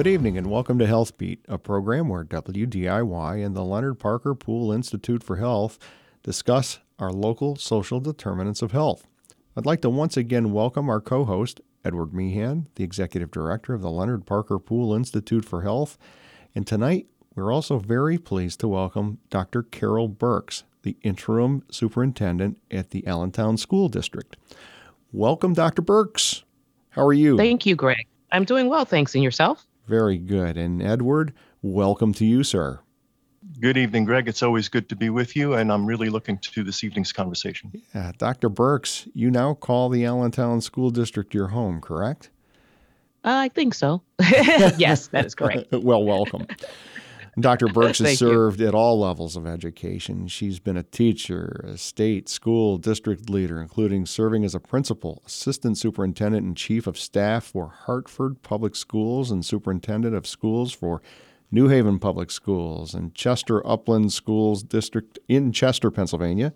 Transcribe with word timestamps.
Good 0.00 0.06
evening 0.06 0.38
and 0.38 0.46
welcome 0.46 0.78
to 0.78 0.86
Health 0.86 1.18
Beat, 1.18 1.44
a 1.46 1.58
program 1.58 2.08
where 2.08 2.24
WDIY 2.24 3.44
and 3.44 3.54
the 3.54 3.62
Leonard 3.62 3.98
Parker 3.98 4.34
Pool 4.34 4.72
Institute 4.72 5.22
for 5.22 5.36
Health 5.36 5.78
discuss 6.22 6.78
our 6.98 7.12
local 7.12 7.54
social 7.56 8.00
determinants 8.00 8.62
of 8.62 8.72
health. 8.72 9.06
I'd 9.54 9.66
like 9.66 9.82
to 9.82 9.90
once 9.90 10.16
again 10.16 10.52
welcome 10.52 10.88
our 10.88 11.02
co 11.02 11.26
host, 11.26 11.60
Edward 11.84 12.14
Meehan, 12.14 12.68
the 12.76 12.82
Executive 12.82 13.30
Director 13.30 13.74
of 13.74 13.82
the 13.82 13.90
Leonard 13.90 14.24
Parker 14.24 14.58
Pool 14.58 14.94
Institute 14.94 15.44
for 15.44 15.60
Health. 15.60 15.98
And 16.54 16.66
tonight, 16.66 17.06
we're 17.34 17.52
also 17.52 17.78
very 17.78 18.16
pleased 18.16 18.60
to 18.60 18.68
welcome 18.68 19.18
Dr. 19.28 19.62
Carol 19.64 20.08
Birks, 20.08 20.64
the 20.80 20.96
Interim 21.02 21.62
Superintendent 21.70 22.56
at 22.70 22.88
the 22.88 23.06
Allentown 23.06 23.58
School 23.58 23.90
District. 23.90 24.38
Welcome, 25.12 25.52
Dr. 25.52 25.82
Birks. 25.82 26.42
How 26.88 27.04
are 27.04 27.12
you? 27.12 27.36
Thank 27.36 27.66
you, 27.66 27.76
Greg. 27.76 28.06
I'm 28.32 28.44
doing 28.44 28.70
well, 28.70 28.86
thanks. 28.86 29.14
And 29.14 29.22
yourself? 29.22 29.66
Very 29.90 30.18
good. 30.18 30.56
And 30.56 30.80
Edward, 30.80 31.32
welcome 31.62 32.14
to 32.14 32.24
you, 32.24 32.44
sir. 32.44 32.78
Good 33.58 33.76
evening, 33.76 34.04
Greg. 34.04 34.28
It's 34.28 34.40
always 34.40 34.68
good 34.68 34.88
to 34.90 34.94
be 34.94 35.10
with 35.10 35.34
you, 35.34 35.54
and 35.54 35.72
I'm 35.72 35.84
really 35.84 36.10
looking 36.10 36.38
to 36.38 36.62
this 36.62 36.84
evening's 36.84 37.12
conversation. 37.12 37.72
Yeah, 37.92 38.12
Dr. 38.16 38.48
Birks, 38.48 39.08
you 39.14 39.32
now 39.32 39.54
call 39.54 39.88
the 39.88 40.04
Allentown 40.04 40.60
School 40.60 40.90
District 40.90 41.34
your 41.34 41.48
home, 41.48 41.80
correct? 41.80 42.30
Uh, 43.24 43.34
I 43.34 43.48
think 43.48 43.74
so. 43.74 44.00
yes, 44.20 45.08
that 45.08 45.26
is 45.26 45.34
correct. 45.34 45.66
well, 45.72 46.04
welcome. 46.04 46.46
Dr. 47.38 47.68
Birks 47.68 47.98
has 48.00 48.18
served 48.18 48.60
you. 48.60 48.68
at 48.68 48.74
all 48.74 48.98
levels 48.98 49.36
of 49.36 49.46
education. 49.46 50.26
She's 50.28 50.58
been 50.58 50.76
a 50.76 50.82
teacher, 50.82 51.64
a 51.68 51.78
state, 51.78 52.28
school, 52.28 52.78
district 52.78 53.30
leader, 53.30 53.60
including 53.60 54.06
serving 54.06 54.44
as 54.44 54.54
a 54.54 54.60
principal, 54.60 55.22
assistant 55.26 55.78
superintendent, 55.78 56.44
and 56.44 56.56
chief 56.56 56.86
of 56.86 56.98
staff 56.98 57.44
for 57.44 57.68
Hartford 57.68 58.42
Public 58.42 58.74
Schools 58.74 59.30
and 59.30 59.44
superintendent 59.44 60.14
of 60.14 60.26
schools 60.26 60.72
for 60.72 61.00
New 61.52 61.68
Haven 61.68 61.98
Public 61.98 62.30
Schools 62.30 62.94
and 62.94 63.14
Chester 63.14 63.66
Upland 63.66 64.12
Schools 64.12 64.62
District 64.62 65.18
in 65.28 65.52
Chester, 65.52 65.90
Pennsylvania. 65.90 66.52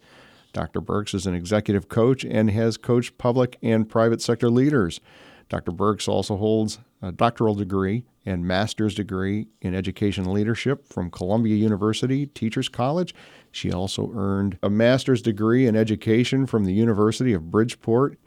Dr. 0.52 0.80
Birks 0.80 1.14
is 1.14 1.26
an 1.26 1.34
executive 1.34 1.88
coach 1.88 2.24
and 2.24 2.50
has 2.50 2.76
coached 2.76 3.18
public 3.18 3.58
and 3.62 3.88
private 3.88 4.22
sector 4.22 4.48
leaders. 4.48 5.00
Dr. 5.48 5.72
Birks 5.72 6.08
also 6.08 6.36
holds 6.36 6.78
a 7.02 7.12
doctoral 7.12 7.54
degree 7.54 8.04
and 8.26 8.46
master's 8.46 8.94
degree 8.94 9.48
in 9.60 9.74
education 9.74 10.32
leadership 10.32 10.88
from 10.88 11.10
Columbia 11.10 11.56
University 11.56 12.26
Teachers 12.26 12.68
College. 12.68 13.14
She 13.52 13.72
also 13.72 14.10
earned 14.14 14.58
a 14.62 14.70
master's 14.70 15.22
degree 15.22 15.66
in 15.66 15.76
education 15.76 16.46
from 16.46 16.64
the 16.64 16.72
University 16.72 17.32
of 17.34 17.50
Bridgeport 17.50 18.18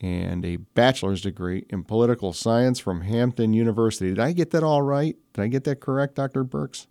and 0.00 0.44
a 0.44 0.56
bachelor's 0.56 1.20
degree 1.22 1.66
in 1.70 1.84
political 1.84 2.32
science 2.32 2.78
from 2.78 3.02
Hampton 3.02 3.52
University. 3.52 4.10
Did 4.10 4.18
I 4.20 4.32
get 4.32 4.50
that 4.50 4.62
all 4.62 4.82
right? 4.82 5.16
Did 5.34 5.42
I 5.42 5.48
get 5.48 5.64
that 5.64 5.80
correct, 5.80 6.14
Dr. 6.14 6.44
Birks? 6.44 6.86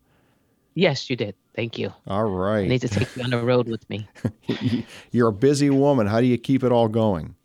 Yes, 0.75 1.09
you 1.09 1.15
did. 1.15 1.35
Thank 1.55 1.77
you. 1.77 1.91
All 2.07 2.29
right. 2.29 2.63
I 2.63 2.67
need 2.67 2.81
to 2.81 2.87
take 2.87 3.15
you 3.15 3.23
on 3.23 3.31
the 3.31 3.43
road 3.43 3.67
with 3.67 3.87
me. 3.89 4.07
You're 5.11 5.29
a 5.29 5.33
busy 5.33 5.69
woman. 5.69 6.07
How 6.07 6.21
do 6.21 6.27
you 6.27 6.37
keep 6.37 6.63
it 6.63 6.71
all 6.71 6.87
going? 6.87 7.35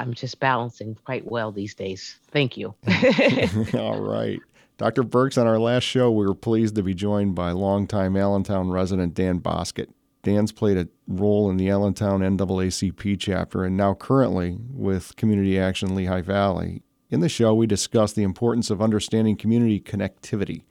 I'm 0.00 0.14
just 0.14 0.40
balancing 0.40 0.96
quite 1.04 1.30
well 1.30 1.52
these 1.52 1.74
days. 1.74 2.18
Thank 2.30 2.56
you. 2.56 2.74
All 3.74 4.00
right. 4.08 4.40
Dr. 4.78 5.02
Birks, 5.02 5.36
on 5.36 5.46
our 5.46 5.58
last 5.58 5.84
show, 5.84 6.10
we 6.10 6.26
were 6.26 6.34
pleased 6.34 6.74
to 6.76 6.82
be 6.82 6.94
joined 6.94 7.34
by 7.34 7.50
longtime 7.50 8.16
Allentown 8.16 8.70
resident 8.70 9.12
Dan 9.12 9.38
Boskett. 9.40 9.88
Dan's 10.22 10.52
played 10.52 10.78
a 10.78 10.88
role 11.06 11.50
in 11.50 11.58
the 11.58 11.68
Allentown 11.68 12.20
NAACP 12.20 13.18
chapter 13.18 13.64
and 13.64 13.76
now 13.76 13.94
currently 13.94 14.58
with 14.70 15.16
Community 15.16 15.58
Action 15.58 15.94
Lehigh 15.94 16.22
Valley. 16.22 16.82
In 17.10 17.20
the 17.20 17.28
show, 17.28 17.54
we 17.54 17.66
discussed 17.66 18.16
the 18.16 18.22
importance 18.22 18.70
of 18.70 18.80
understanding 18.80 19.36
community 19.36 19.80
connectivity 19.80 20.62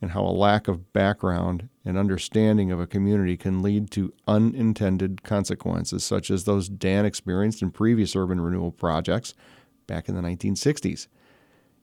and 0.00 0.12
how 0.12 0.22
a 0.22 0.30
lack 0.30 0.68
of 0.68 0.92
background 0.92 1.68
and 1.84 1.98
understanding 1.98 2.70
of 2.70 2.80
a 2.80 2.86
community 2.86 3.36
can 3.36 3.62
lead 3.62 3.90
to 3.90 4.12
unintended 4.26 5.22
consequences, 5.22 6.04
such 6.04 6.30
as 6.30 6.44
those 6.44 6.68
Dan 6.68 7.04
experienced 7.04 7.62
in 7.62 7.70
previous 7.70 8.14
urban 8.14 8.40
renewal 8.40 8.70
projects 8.70 9.34
back 9.86 10.08
in 10.08 10.14
the 10.14 10.22
1960s. 10.22 11.08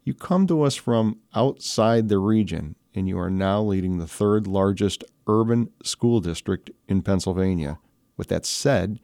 You 0.04 0.14
come 0.14 0.48
to 0.48 0.62
us 0.62 0.76
from 0.76 1.18
outside 1.34 2.08
the 2.08 2.20
region, 2.20 2.76
and 2.94 3.08
you 3.08 3.20
are 3.20 3.32
now 3.32 3.62
leading 3.62 3.98
the 3.98 4.08
third 4.08 4.48
largest 4.48 5.04
urban 5.28 5.72
school 5.84 6.22
district 6.22 6.70
in 6.88 7.02
Pennsylvania. 7.02 7.80
With 8.16 8.28
that 8.30 8.46
said, 8.46 9.00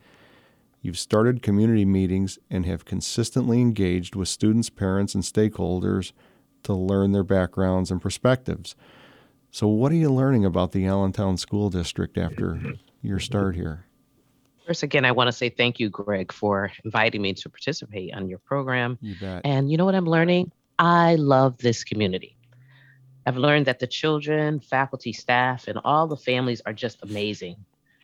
you've 0.82 1.00
started 1.00 1.42
community 1.42 1.86
meetings 1.86 2.40
and 2.50 2.66
have 2.66 2.86
consistently 2.86 3.60
engaged 3.60 4.16
with 4.16 4.30
students, 4.30 4.70
parents, 4.70 5.16
and 5.16 5.24
stakeholders 5.24 6.14
to 6.64 6.74
learn 6.74 7.12
their 7.12 7.24
backgrounds 7.24 7.92
and 7.92 8.02
perspectives. 8.02 8.76
So, 9.54 9.68
what 9.68 9.92
are 9.92 9.96
you 9.96 10.10
learning 10.10 10.46
about 10.46 10.72
the 10.72 10.86
Allentown 10.86 11.36
School 11.36 11.70
District 11.70 12.18
after 12.18 12.78
your 13.02 13.20
start 13.20 13.54
here? 13.54 13.86
First, 14.66 14.82
again, 14.82 15.04
I 15.04 15.12
want 15.12 15.28
to 15.28 15.34
say 15.34 15.50
thank 15.50 15.78
you, 15.78 15.90
Greg, 15.90 16.32
for 16.32 16.72
inviting 16.86 17.22
me 17.22 17.34
to 17.34 17.50
participate 17.50 18.14
on 18.14 18.30
your 18.30 18.40
program. 18.40 18.98
You 19.02 19.16
bet. 19.20 19.42
And 19.44 19.70
you 19.70 19.76
know 19.76 19.84
what 19.84 19.94
I'm 19.94 20.06
learning? 20.06 20.54
I 20.80 21.16
love 21.16 21.58
this 21.58 21.84
community. 21.84 22.38
I've 23.26 23.36
learned 23.36 23.66
that 23.66 23.80
the 23.80 23.88
children, 23.88 24.62
faculty, 24.62 25.12
staff, 25.12 25.68
and 25.68 25.78
all 25.84 26.08
the 26.08 26.16
families 26.16 26.62
are 26.66 26.74
just 26.74 27.04
amazing, 27.04 27.58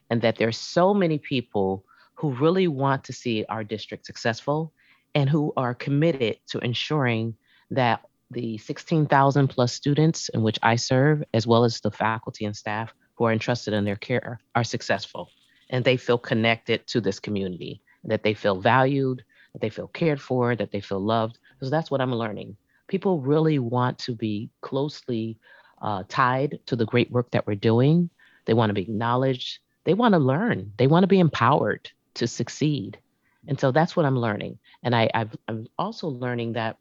and 0.10 0.22
that 0.24 0.36
there's 0.36 0.58
so 0.58 0.94
many 0.94 1.18
people 1.18 1.86
who 2.16 2.34
really 2.34 2.68
want 2.68 3.06
to 3.06 3.14
see 3.14 3.46
our 3.48 3.64
district 3.64 4.06
successful 4.06 4.74
and 5.16 5.30
who 5.30 5.54
are 5.56 5.74
committed 5.74 6.40
to 6.48 6.60
ensuring 6.60 7.36
that 7.72 8.02
the 8.32 8.58
16,000 8.58 9.48
plus 9.48 9.74
students 9.74 10.30
in 10.30 10.42
which 10.42 10.60
I 10.62 10.76
serve, 10.76 11.24
as 11.34 11.48
well 11.48 11.64
as 11.64 11.80
the 11.80 11.92
faculty 11.92 12.46
and 12.46 12.56
staff 12.56 12.94
who 13.16 13.26
are 13.26 13.32
entrusted 13.32 13.74
in 13.74 13.86
their 13.86 13.96
care, 13.96 14.40
are 14.56 14.64
successful 14.64 15.30
and 15.70 15.84
they 15.84 15.98
feel 15.98 16.18
connected 16.18 16.86
to 16.88 17.02
this 17.02 17.20
community, 17.20 17.82
that 18.04 18.24
they 18.24 18.34
feel 18.34 18.60
valued, 18.60 19.24
that 19.54 19.62
they 19.62 19.70
feel 19.70 19.88
cared 19.88 20.22
for, 20.22 20.56
that 20.56 20.72
they 20.72 20.82
feel 20.82 21.00
loved. 21.00 21.40
Because 21.54 21.72
that's 21.72 21.92
what 21.92 22.02
I'm 22.02 22.14
learning. 22.14 22.56
People 22.88 23.20
really 23.20 23.60
want 23.60 23.98
to 24.00 24.16
be 24.16 24.50
closely 24.62 25.38
uh, 25.82 26.04
tied 26.08 26.60
to 26.68 26.76
the 26.76 26.86
great 26.86 27.12
work 27.12 27.32
that 27.32 27.46
we're 27.46 27.56
doing. 27.56 28.10
They 28.46 28.54
want 28.54 28.70
to 28.70 28.74
be 28.74 28.84
acknowledged. 28.84 29.60
They 29.84 29.94
want 29.94 30.14
to 30.14 30.20
learn. 30.20 30.72
They 30.78 30.88
want 30.88 31.04
to 31.04 31.08
be 31.08 31.20
empowered 31.20 31.90
to 32.16 32.28
succeed. 32.28 32.98
And 33.48 33.60
so 33.60 33.72
that's 33.72 33.96
what 33.96 34.06
I'm 34.06 34.18
learning. 34.18 34.60
And 34.84 34.96
I, 34.96 35.10
I've, 35.14 35.36
I'm 35.48 35.68
also 35.78 36.08
learning 36.08 36.54
that 36.54 36.78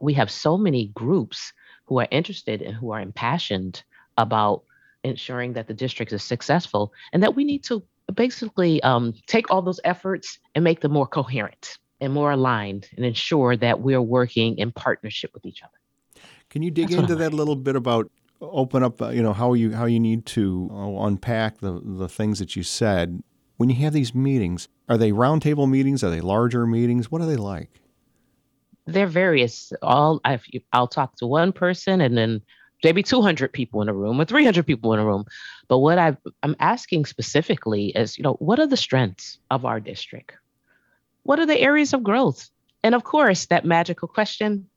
we 0.00 0.14
have 0.14 0.30
so 0.30 0.56
many 0.56 0.88
groups 0.94 1.52
who 1.86 1.98
are 1.98 2.08
interested 2.10 2.62
and 2.62 2.74
who 2.74 2.90
are 2.92 3.00
impassioned 3.00 3.82
about 4.16 4.62
ensuring 5.04 5.52
that 5.54 5.68
the 5.68 5.74
district 5.74 6.12
is 6.12 6.22
successful 6.22 6.92
and 7.12 7.22
that 7.22 7.34
we 7.34 7.44
need 7.44 7.64
to 7.64 7.82
basically 8.14 8.82
um, 8.82 9.14
take 9.26 9.50
all 9.50 9.62
those 9.62 9.80
efforts 9.84 10.38
and 10.54 10.64
make 10.64 10.80
them 10.80 10.92
more 10.92 11.06
coherent 11.06 11.78
and 12.00 12.12
more 12.12 12.32
aligned 12.32 12.88
and 12.96 13.04
ensure 13.04 13.56
that 13.56 13.80
we're 13.80 14.02
working 14.02 14.56
in 14.58 14.72
partnership 14.72 15.30
with 15.34 15.44
each 15.44 15.62
other. 15.62 16.24
Can 16.50 16.62
you 16.62 16.70
dig 16.70 16.88
That's 16.88 17.00
into 17.00 17.16
that 17.16 17.32
a 17.32 17.36
little 17.36 17.56
bit 17.56 17.76
about 17.76 18.10
open 18.40 18.82
up, 18.82 19.02
uh, 19.02 19.08
you 19.08 19.22
know, 19.22 19.32
how 19.32 19.54
you 19.54 19.72
how 19.72 19.86
you 19.86 20.00
need 20.00 20.24
to 20.26 20.70
uh, 20.72 21.06
unpack 21.06 21.58
the 21.58 21.80
the 21.84 22.08
things 22.08 22.38
that 22.38 22.56
you 22.56 22.62
said 22.62 23.22
when 23.56 23.68
you 23.68 23.76
have 23.76 23.92
these 23.92 24.14
meetings? 24.14 24.68
Are 24.88 24.96
they 24.96 25.12
roundtable 25.12 25.68
meetings? 25.68 26.02
Are 26.02 26.10
they 26.10 26.20
larger 26.20 26.66
meetings? 26.66 27.10
What 27.10 27.20
are 27.20 27.26
they 27.26 27.36
like? 27.36 27.77
They're 28.88 29.06
various. 29.06 29.72
All 29.82 30.20
i 30.24 30.40
will 30.74 30.86
talk 30.86 31.16
to 31.16 31.26
one 31.26 31.52
person 31.52 32.00
and 32.00 32.16
then 32.16 32.42
maybe 32.82 33.02
200 33.02 33.52
people 33.52 33.82
in 33.82 33.88
a 33.88 33.94
room 33.94 34.20
or 34.20 34.24
300 34.24 34.66
people 34.66 34.92
in 34.92 35.00
a 35.00 35.04
room. 35.04 35.24
But 35.68 35.78
what 35.78 35.98
i 35.98 36.16
I'm 36.42 36.56
asking 36.58 37.06
specifically 37.06 37.88
is, 37.88 38.16
you 38.16 38.22
know, 38.22 38.34
what 38.34 38.58
are 38.58 38.66
the 38.66 38.76
strengths 38.76 39.38
of 39.50 39.64
our 39.64 39.80
district? 39.80 40.32
What 41.22 41.38
are 41.38 41.46
the 41.46 41.60
areas 41.60 41.92
of 41.92 42.02
growth? 42.02 42.48
And 42.82 42.94
of 42.94 43.04
course, 43.04 43.46
that 43.46 43.64
magical 43.64 44.08
question, 44.08 44.68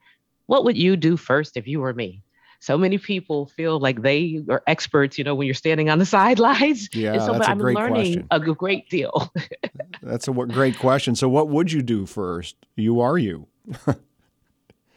what 0.48 0.66
would 0.66 0.78
you 0.78 0.98
do 0.98 1.16
first 1.16 1.56
if 1.56 1.68
you 1.68 1.80
were 1.80 1.94
me? 1.94 2.24
So 2.60 2.78
many 2.78 3.00
people 3.00 3.48
feel 3.48 3.80
like 3.80 4.04
they 4.04 4.44
are 4.48 4.62
experts, 4.68 5.18
you 5.18 5.24
know, 5.24 5.34
when 5.34 5.48
you're 5.48 5.56
standing 5.56 5.90
on 5.90 5.98
the 5.98 6.06
sidelines. 6.18 6.90
Yeah, 6.94 7.18
so, 7.18 7.34
that's 7.34 7.48
a 7.48 7.52
I'm 7.52 7.58
great 7.58 7.76
learning 7.76 8.28
question. 8.28 8.28
a 8.32 8.40
great 8.40 8.90
deal. 8.90 9.34
that's 10.04 10.28
a 10.28 10.32
great 10.32 10.78
question. 10.78 11.16
So, 11.16 11.30
what 11.30 11.48
would 11.50 11.72
you 11.72 11.82
do 11.82 12.06
first? 12.06 12.56
You 12.76 13.00
are 13.02 13.18
you. 13.18 13.48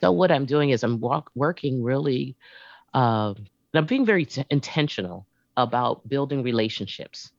so 0.04 0.12
what 0.12 0.30
I'm 0.30 0.44
doing 0.44 0.68
is 0.68 0.84
I'm 0.84 1.00
walk, 1.00 1.30
working 1.34 1.82
really, 1.82 2.36
uh, 2.92 3.32
I'm 3.72 3.86
being 3.86 4.04
very 4.04 4.26
t- 4.26 4.44
intentional 4.50 5.26
about 5.56 6.06
building 6.06 6.42
relationships. 6.42 7.32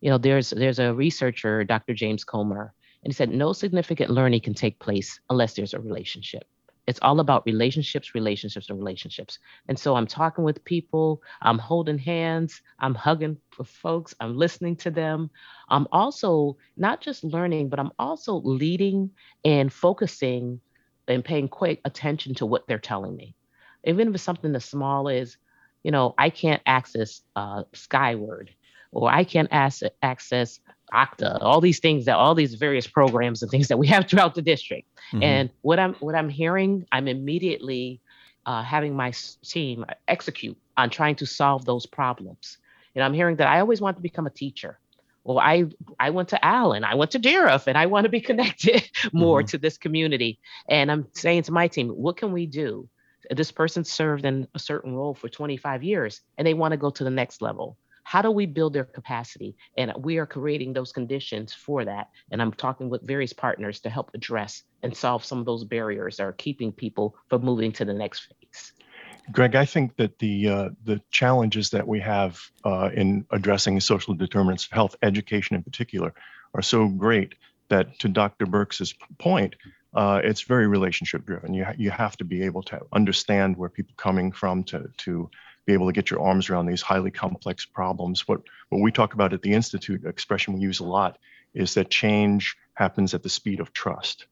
You 0.00 0.10
know, 0.10 0.18
there's 0.18 0.50
there's 0.50 0.78
a 0.78 0.94
researcher, 0.94 1.64
Dr. 1.64 1.92
James 1.92 2.22
Comer, 2.22 2.72
and 3.02 3.12
he 3.12 3.16
said 3.16 3.30
no 3.30 3.52
significant 3.52 4.10
learning 4.10 4.42
can 4.42 4.54
take 4.54 4.78
place 4.78 5.18
unless 5.28 5.54
there's 5.54 5.74
a 5.74 5.80
relationship. 5.80 6.44
It's 6.86 7.00
all 7.02 7.18
about 7.18 7.46
relationships, 7.46 8.14
relationships, 8.14 8.70
and 8.70 8.78
relationships. 8.78 9.40
And 9.66 9.76
so 9.76 9.96
I'm 9.96 10.06
talking 10.06 10.44
with 10.44 10.64
people, 10.64 11.20
I'm 11.42 11.58
holding 11.58 11.98
hands, 11.98 12.62
I'm 12.78 12.94
hugging 12.94 13.38
folks, 13.64 14.14
I'm 14.20 14.36
listening 14.36 14.76
to 14.76 14.92
them. 14.92 15.30
I'm 15.68 15.88
also 15.90 16.58
not 16.76 17.00
just 17.00 17.24
learning, 17.24 17.70
but 17.70 17.80
I'm 17.80 17.90
also 17.98 18.34
leading 18.34 19.10
and 19.44 19.72
focusing 19.72 20.60
and 21.08 21.24
paying 21.24 21.48
quick 21.48 21.80
attention 21.84 22.34
to 22.36 22.46
what 22.46 22.66
they're 22.66 22.78
telling 22.78 23.16
me. 23.16 23.34
even 23.84 24.08
if 24.08 24.14
it's 24.14 24.24
something 24.24 24.54
as 24.54 24.64
small 24.64 25.08
as, 25.08 25.36
you 25.82 25.90
know, 25.90 26.14
I 26.18 26.30
can't 26.30 26.62
access 26.66 27.20
uh, 27.36 27.64
Skyward 27.74 28.50
or 28.92 29.10
I 29.10 29.24
can't 29.24 29.48
ass- 29.52 29.82
access 30.02 30.60
Okta, 30.92 31.38
all 31.42 31.60
these 31.60 31.80
things 31.80 32.04
that 32.06 32.16
all 32.16 32.34
these 32.34 32.54
various 32.54 32.86
programs 32.86 33.42
and 33.42 33.50
things 33.50 33.68
that 33.68 33.78
we 33.78 33.86
have 33.88 34.08
throughout 34.08 34.34
the 34.34 34.42
district. 34.42 34.88
Mhm. 35.12 35.22
And 35.22 35.50
what 35.62 35.78
I'm 35.78 35.94
what 35.94 36.14
I'm 36.14 36.28
hearing, 36.30 36.86
I'm 36.92 37.08
immediately 37.08 38.00
uh, 38.46 38.62
having 38.62 38.94
my 38.94 39.12
team 39.44 39.84
execute 40.08 40.56
on 40.76 40.90
trying 40.90 41.16
to 41.16 41.26
solve 41.26 41.64
those 41.64 41.86
problems. 41.86 42.58
And 42.94 43.02
I'm 43.04 43.14
hearing 43.14 43.36
that 43.36 43.48
I 43.48 43.60
always 43.60 43.80
want 43.80 43.96
to 43.96 44.02
become 44.02 44.26
a 44.26 44.30
teacher. 44.30 44.78
Well, 45.24 45.38
I 45.38 45.64
I 45.98 46.10
went 46.10 46.28
to 46.30 46.44
Allen, 46.44 46.84
I 46.84 46.94
went 46.94 47.10
to 47.12 47.18
Dieruff, 47.18 47.66
and 47.66 47.76
I 47.78 47.86
want 47.86 48.04
to 48.04 48.10
be 48.10 48.20
connected 48.30 48.84
more 49.12 49.42
Mhm. 49.42 49.48
to 49.50 49.58
this 49.58 49.78
community. 49.78 50.38
And 50.68 50.90
I'm 50.92 51.06
saying 51.12 51.44
to 51.44 51.52
my 51.52 51.68
team, 51.68 51.88
what 51.88 52.16
can 52.16 52.32
we 52.32 52.46
do? 52.46 52.88
This 53.30 53.50
person 53.50 53.84
served 53.84 54.26
in 54.26 54.46
a 54.54 54.58
certain 54.58 54.94
role 54.94 55.14
for 55.14 55.30
25 55.30 55.82
years, 55.82 56.20
and 56.36 56.46
they 56.46 56.52
want 56.54 56.72
to 56.72 56.76
go 56.76 56.90
to 56.90 57.04
the 57.04 57.10
next 57.10 57.40
level. 57.40 57.78
How 58.06 58.20
do 58.20 58.30
we 58.30 58.44
build 58.44 58.74
their 58.74 58.84
capacity? 58.84 59.56
And 59.78 59.94
we 59.96 60.18
are 60.18 60.26
creating 60.26 60.74
those 60.74 60.92
conditions 60.92 61.54
for 61.54 61.86
that. 61.86 62.08
And 62.30 62.42
I'm 62.42 62.52
talking 62.52 62.90
with 62.90 63.00
various 63.06 63.32
partners 63.32 63.80
to 63.80 63.88
help 63.88 64.10
address 64.12 64.62
and 64.82 64.94
solve 64.94 65.24
some 65.24 65.38
of 65.38 65.46
those 65.46 65.64
barriers 65.64 66.18
that 66.18 66.24
are 66.24 66.32
keeping 66.34 66.70
people 66.70 67.16
from 67.30 67.42
moving 67.42 67.72
to 67.72 67.86
the 67.86 67.94
next 67.94 68.28
phase. 68.28 68.72
Greg, 69.32 69.56
I 69.56 69.64
think 69.64 69.96
that 69.96 70.18
the 70.18 70.48
uh, 70.48 70.68
the 70.84 71.00
challenges 71.10 71.70
that 71.70 71.86
we 71.86 72.00
have 72.00 72.38
uh, 72.64 72.90
in 72.94 73.26
addressing 73.30 73.80
social 73.80 74.14
determinants 74.14 74.66
of 74.66 74.72
health, 74.72 74.96
education 75.02 75.56
in 75.56 75.62
particular, 75.62 76.12
are 76.54 76.62
so 76.62 76.88
great 76.88 77.34
that, 77.68 77.98
to 78.00 78.08
Dr. 78.08 78.46
Birks's 78.46 78.94
point, 79.18 79.56
uh, 79.94 80.20
it's 80.22 80.42
very 80.42 80.66
relationship 80.66 81.24
driven. 81.24 81.54
You 81.54 81.64
ha- 81.64 81.74
you 81.78 81.90
have 81.90 82.16
to 82.18 82.24
be 82.24 82.42
able 82.42 82.62
to 82.64 82.80
understand 82.92 83.56
where 83.56 83.68
people 83.68 83.92
are 83.92 84.02
coming 84.02 84.32
from 84.32 84.64
to 84.64 84.90
to 84.98 85.30
be 85.66 85.72
able 85.72 85.86
to 85.86 85.92
get 85.92 86.10
your 86.10 86.20
arms 86.20 86.50
around 86.50 86.66
these 86.66 86.82
highly 86.82 87.10
complex 87.10 87.64
problems. 87.64 88.28
What 88.28 88.42
what 88.68 88.82
we 88.82 88.92
talk 88.92 89.14
about 89.14 89.32
at 89.32 89.42
the 89.42 89.52
institute, 89.52 90.04
expression 90.04 90.54
we 90.54 90.60
use 90.60 90.80
a 90.80 90.84
lot, 90.84 91.18
is 91.54 91.74
that 91.74 91.90
change 91.90 92.56
happens 92.74 93.14
at 93.14 93.22
the 93.22 93.28
speed 93.28 93.60
of 93.60 93.72
trust. 93.72 94.26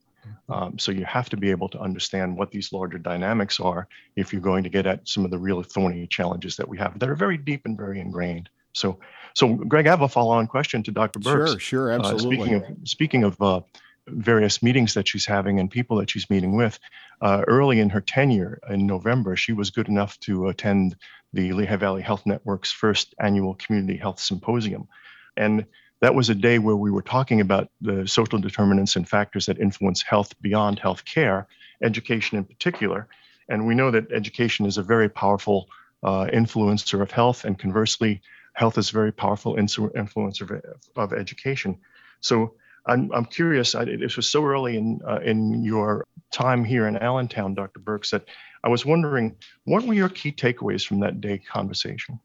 Um, 0.49 0.79
so 0.79 0.93
you 0.93 1.05
have 1.05 1.29
to 1.31 1.37
be 1.37 1.51
able 1.51 1.69
to 1.71 1.81
understand 1.81 2.37
what 2.37 2.51
these 2.51 2.73
larger 2.73 2.99
dynamics 2.99 3.59
are 3.61 3.89
if 4.17 4.33
you're 4.33 4.43
going 4.43 4.65
to 4.65 4.71
get 4.71 4.87
at 4.87 5.09
some 5.09 5.25
of 5.25 5.31
the 5.31 5.39
real 5.39 5.63
thorny 5.63 6.07
challenges 6.07 6.57
that 6.57 6.69
we 6.69 6.79
have 6.79 6.99
that 6.99 7.09
are 7.09 7.15
very 7.15 7.37
deep 7.37 7.63
and 7.65 7.77
very 7.77 8.01
ingrained. 8.01 8.49
So, 8.75 9.01
so 9.35 9.55
Greg, 9.55 9.87
I 9.87 9.91
have 9.91 10.03
a 10.03 10.09
follow-on 10.09 10.47
question 10.47 10.83
to 10.85 10.91
Dr. 10.91 11.19
Birks. 11.19 11.51
Sure, 11.53 11.61
sure, 11.61 11.93
Uh, 11.93 11.99
absolutely. 11.99 12.37
speaking 12.37 12.55
of 12.55 12.89
speaking 12.89 13.25
of 13.25 13.43
uh, 13.43 13.61
various 14.09 14.63
meetings 14.63 14.95
that 14.95 15.07
she's 15.09 15.27
having 15.27 15.61
and 15.61 15.71
people 15.71 15.97
that 15.99 16.11
she's 16.11 16.29
meeting 16.31 16.57
with, 16.57 16.79
uh, 17.21 17.45
early 17.47 17.81
in 17.81 17.91
her 17.91 18.01
tenure 18.01 18.59
in 18.69 18.87
November, 18.87 19.37
she 19.37 19.53
was 19.53 19.71
good 19.71 19.89
enough 19.89 20.19
to 20.21 20.49
attend 20.49 20.97
the 21.33 21.53
Lehigh 21.53 21.77
Valley 21.77 22.03
Health 22.03 22.25
Network's 22.27 22.73
first 22.73 23.15
annual 23.21 23.55
Community 23.55 23.97
Health 23.97 24.21
Symposium, 24.21 24.89
and 25.37 25.67
that 26.03 26.17
was 26.17 26.29
a 26.29 26.35
day 26.35 26.59
where 26.59 26.77
we 26.77 26.91
were 26.91 27.03
talking 27.03 27.41
about 27.41 27.71
the 27.81 28.07
social 28.09 28.41
determinants 28.41 28.97
and 28.97 29.09
factors 29.09 29.47
that 29.47 29.59
influence 29.59 30.03
health 30.03 30.35
beyond 30.43 30.81
health 30.81 31.05
care, 31.05 31.47
education 31.81 32.37
in 32.37 32.45
particular. 32.45 33.07
And 33.49 33.67
we 33.69 33.77
know 33.77 33.93
that 33.93 34.11
education 34.11 34.67
is 34.67 34.79
a 34.79 34.83
very 34.83 35.09
powerful 35.09 35.69
uh, 36.03 36.27
influencer 36.27 37.01
of 37.01 37.13
health, 37.13 37.45
and 37.45 37.57
conversely, 37.57 38.21
health 38.55 38.79
is 38.79 38.91
a 38.91 38.93
very 38.93 39.13
powerful 39.13 39.55
influencer 39.55 40.61
of, 40.65 40.81
of 40.97 41.13
education. 41.13 41.79
So 42.21 42.55
I'm, 42.85 43.13
I'm 43.13 43.25
curious, 43.25 43.77
I, 43.77 43.85
this 43.85 44.17
was 44.17 44.29
so 44.29 44.45
early 44.45 44.77
in, 44.77 45.01
uh, 45.07 45.21
in 45.21 45.63
your 45.63 46.05
time 46.33 46.65
here 46.65 46.89
in 46.89 46.97
Allentown, 46.97 47.55
Dr. 47.55 47.79
Birks, 47.79 48.11
that 48.11 48.25
I 48.65 48.69
was 48.69 48.85
wondering, 48.85 49.37
what 49.65 49.85
were 49.85 49.95
your 49.95 50.09
key 50.09 50.33
takeaways 50.33 50.85
from 50.85 50.99
that 51.01 51.21
day 51.21 51.39
conversation? 51.39 52.19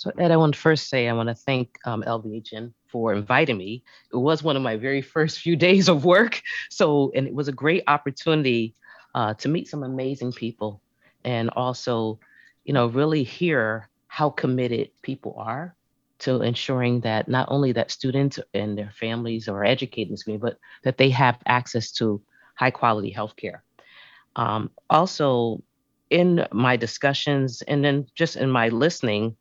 So, 0.00 0.10
Ed, 0.16 0.30
I 0.30 0.38
want 0.38 0.54
to 0.54 0.60
first 0.60 0.88
say 0.88 1.08
I 1.08 1.12
want 1.12 1.28
to 1.28 1.34
thank 1.34 1.76
um, 1.84 2.02
LVHN 2.06 2.72
for 2.86 3.12
inviting 3.12 3.58
me. 3.58 3.84
It 4.10 4.16
was 4.16 4.42
one 4.42 4.56
of 4.56 4.62
my 4.62 4.76
very 4.76 5.02
first 5.02 5.40
few 5.40 5.56
days 5.68 5.90
of 5.90 6.06
work. 6.06 6.40
So, 6.70 7.12
and 7.14 7.26
it 7.26 7.34
was 7.34 7.48
a 7.48 7.52
great 7.52 7.84
opportunity 7.86 8.74
uh, 9.14 9.34
to 9.34 9.48
meet 9.50 9.68
some 9.68 9.82
amazing 9.82 10.32
people 10.32 10.80
and 11.22 11.50
also, 11.50 12.18
you 12.64 12.72
know, 12.72 12.86
really 12.86 13.22
hear 13.24 13.90
how 14.06 14.30
committed 14.30 14.88
people 15.02 15.34
are 15.36 15.76
to 16.20 16.40
ensuring 16.40 17.00
that 17.00 17.28
not 17.28 17.48
only 17.50 17.72
that 17.72 17.90
students 17.90 18.38
and 18.54 18.78
their 18.78 18.92
families 18.98 19.48
are 19.48 19.66
educated 19.66 20.08
in 20.08 20.12
this 20.14 20.38
but 20.40 20.56
that 20.82 20.96
they 20.96 21.10
have 21.10 21.36
access 21.44 21.92
to 21.92 22.22
high 22.54 22.70
quality 22.70 23.14
healthcare. 23.14 23.60
Um, 24.34 24.70
also, 24.88 25.62
in 26.08 26.46
my 26.52 26.78
discussions 26.78 27.60
and 27.68 27.84
then 27.84 28.06
just 28.14 28.36
in 28.36 28.50
my 28.50 28.70
listening, 28.70 29.36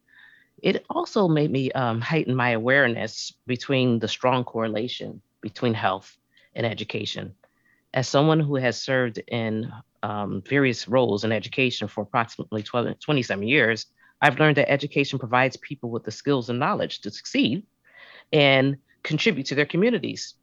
it 0.64 0.86
also 0.90 1.28
made 1.28 1.52
me 1.52 1.72
um, 1.72 2.02
heighten 2.02 2.36
my 2.36 2.52
awareness 2.52 3.34
between 3.48 4.00
the 4.00 4.08
strong 4.08 4.44
correlation 4.44 5.22
between 5.42 5.74
health 5.74 6.18
and 6.56 6.66
education. 6.66 7.34
As 7.94 8.08
someone 8.08 8.40
who 8.40 8.56
has 8.56 8.82
served 8.82 9.20
in 9.28 9.72
um, 10.04 10.44
various 10.48 10.88
roles 10.88 11.24
in 11.24 11.32
education 11.32 11.88
for 11.88 12.02
approximately 12.02 12.64
12, 12.64 13.00
27 13.00 13.48
years, 13.48 13.88
I've 14.22 14.40
learned 14.40 14.58
that 14.58 14.72
education 14.72 15.18
provides 15.18 15.58
people 15.58 15.90
with 15.90 16.04
the 16.04 16.12
skills 16.12 16.50
and 16.50 16.60
knowledge 16.60 17.02
to 17.02 17.12
succeed 17.12 17.64
and 18.34 18.78
contribute 19.04 19.48
to 19.48 19.56
their 19.56 19.66
communities. 19.66 20.36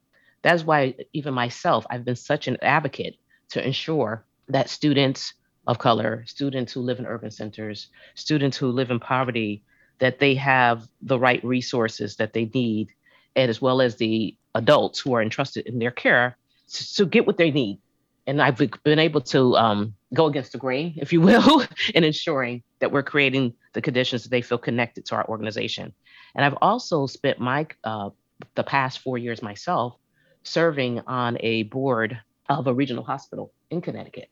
That's 0.42 0.64
why, 0.64 0.94
even 1.12 1.34
myself, 1.34 1.86
I've 1.90 2.04
been 2.04 2.16
such 2.16 2.48
an 2.48 2.56
advocate 2.62 3.16
to 3.50 3.64
ensure 3.64 4.24
that 4.48 4.70
students 4.70 5.34
of 5.66 5.78
color, 5.78 6.24
students 6.26 6.72
who 6.72 6.80
live 6.80 6.98
in 6.98 7.06
urban 7.06 7.30
centers, 7.30 7.88
students 8.14 8.56
who 8.56 8.68
live 8.68 8.90
in 8.90 9.00
poverty, 9.00 9.62
that 9.98 10.18
they 10.18 10.34
have 10.34 10.88
the 11.02 11.18
right 11.18 11.42
resources 11.44 12.16
that 12.16 12.32
they 12.32 12.46
need, 12.46 12.88
and 13.34 13.50
as 13.50 13.60
well 13.60 13.80
as 13.80 13.96
the 13.96 14.36
adults 14.54 14.98
who 14.98 15.14
are 15.14 15.22
entrusted 15.22 15.66
in 15.66 15.78
their 15.78 15.90
care 15.90 16.36
to, 16.72 16.94
to 16.94 17.06
get 17.06 17.26
what 17.26 17.38
they 17.38 17.50
need. 17.50 17.78
And 18.26 18.42
I've 18.42 18.56
been 18.82 18.98
able 18.98 19.20
to 19.20 19.56
um, 19.56 19.94
go 20.12 20.26
against 20.26 20.52
the 20.52 20.58
grain, 20.58 20.94
if 20.96 21.12
you 21.12 21.20
will, 21.20 21.64
in 21.94 22.02
ensuring 22.02 22.62
that 22.80 22.90
we're 22.90 23.04
creating 23.04 23.54
the 23.72 23.80
conditions 23.80 24.24
that 24.24 24.30
they 24.30 24.42
feel 24.42 24.58
connected 24.58 25.06
to 25.06 25.14
our 25.14 25.28
organization. 25.28 25.92
And 26.34 26.44
I've 26.44 26.58
also 26.60 27.06
spent 27.06 27.38
my 27.38 27.66
uh, 27.84 28.10
the 28.54 28.64
past 28.64 28.98
four 28.98 29.16
years 29.16 29.42
myself 29.42 29.96
serving 30.42 31.00
on 31.06 31.36
a 31.40 31.64
board 31.64 32.18
of 32.48 32.66
a 32.66 32.74
regional 32.74 33.04
hospital 33.04 33.52
in 33.70 33.80
Connecticut. 33.80 34.28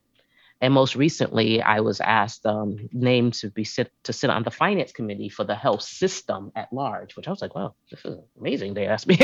And 0.65 0.73
most 0.73 0.97
recently, 0.97 1.61
I 1.61 1.81
was 1.81 2.01
asked, 2.01 2.47
um, 2.47 2.89
named 2.91 3.35
to 3.35 3.51
be 3.51 3.65
sit 3.65 3.93
to 4.05 4.15
sit 4.15 4.31
on 4.31 4.45
the 4.45 4.51
finance 4.51 4.93
committee 4.93 5.29
for 5.29 5.45
the 5.45 5.55
health 5.55 5.83
system 5.83 6.53
at 6.57 6.73
large, 6.73 7.17
which 7.17 7.29
I 7.29 7.31
was 7.33 7.43
like, 7.43 7.55
wow, 7.55 7.75
this 7.91 8.03
is 8.03 8.19
amazing. 8.41 8.73
They 8.73 8.87
asked 8.87 9.07
me 9.07 9.19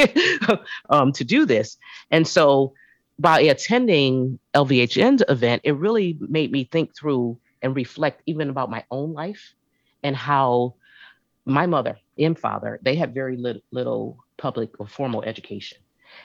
um, 0.90 1.12
to 1.12 1.24
do 1.24 1.46
this, 1.46 1.78
and 2.10 2.28
so 2.28 2.74
by 3.18 3.40
attending 3.40 4.38
LVHN's 4.52 5.22
event, 5.30 5.62
it 5.64 5.76
really 5.76 6.18
made 6.20 6.52
me 6.52 6.64
think 6.64 6.94
through 6.94 7.38
and 7.62 7.74
reflect 7.74 8.20
even 8.26 8.50
about 8.50 8.68
my 8.68 8.84
own 8.90 9.14
life 9.14 9.54
and 10.02 10.14
how 10.14 10.74
my 11.46 11.64
mother 11.64 11.98
and 12.18 12.38
father 12.38 12.78
they 12.82 12.96
had 12.96 13.14
very 13.14 13.38
little, 13.38 13.62
little 13.72 14.18
public 14.36 14.78
or 14.78 14.86
formal 14.86 15.22
education, 15.22 15.78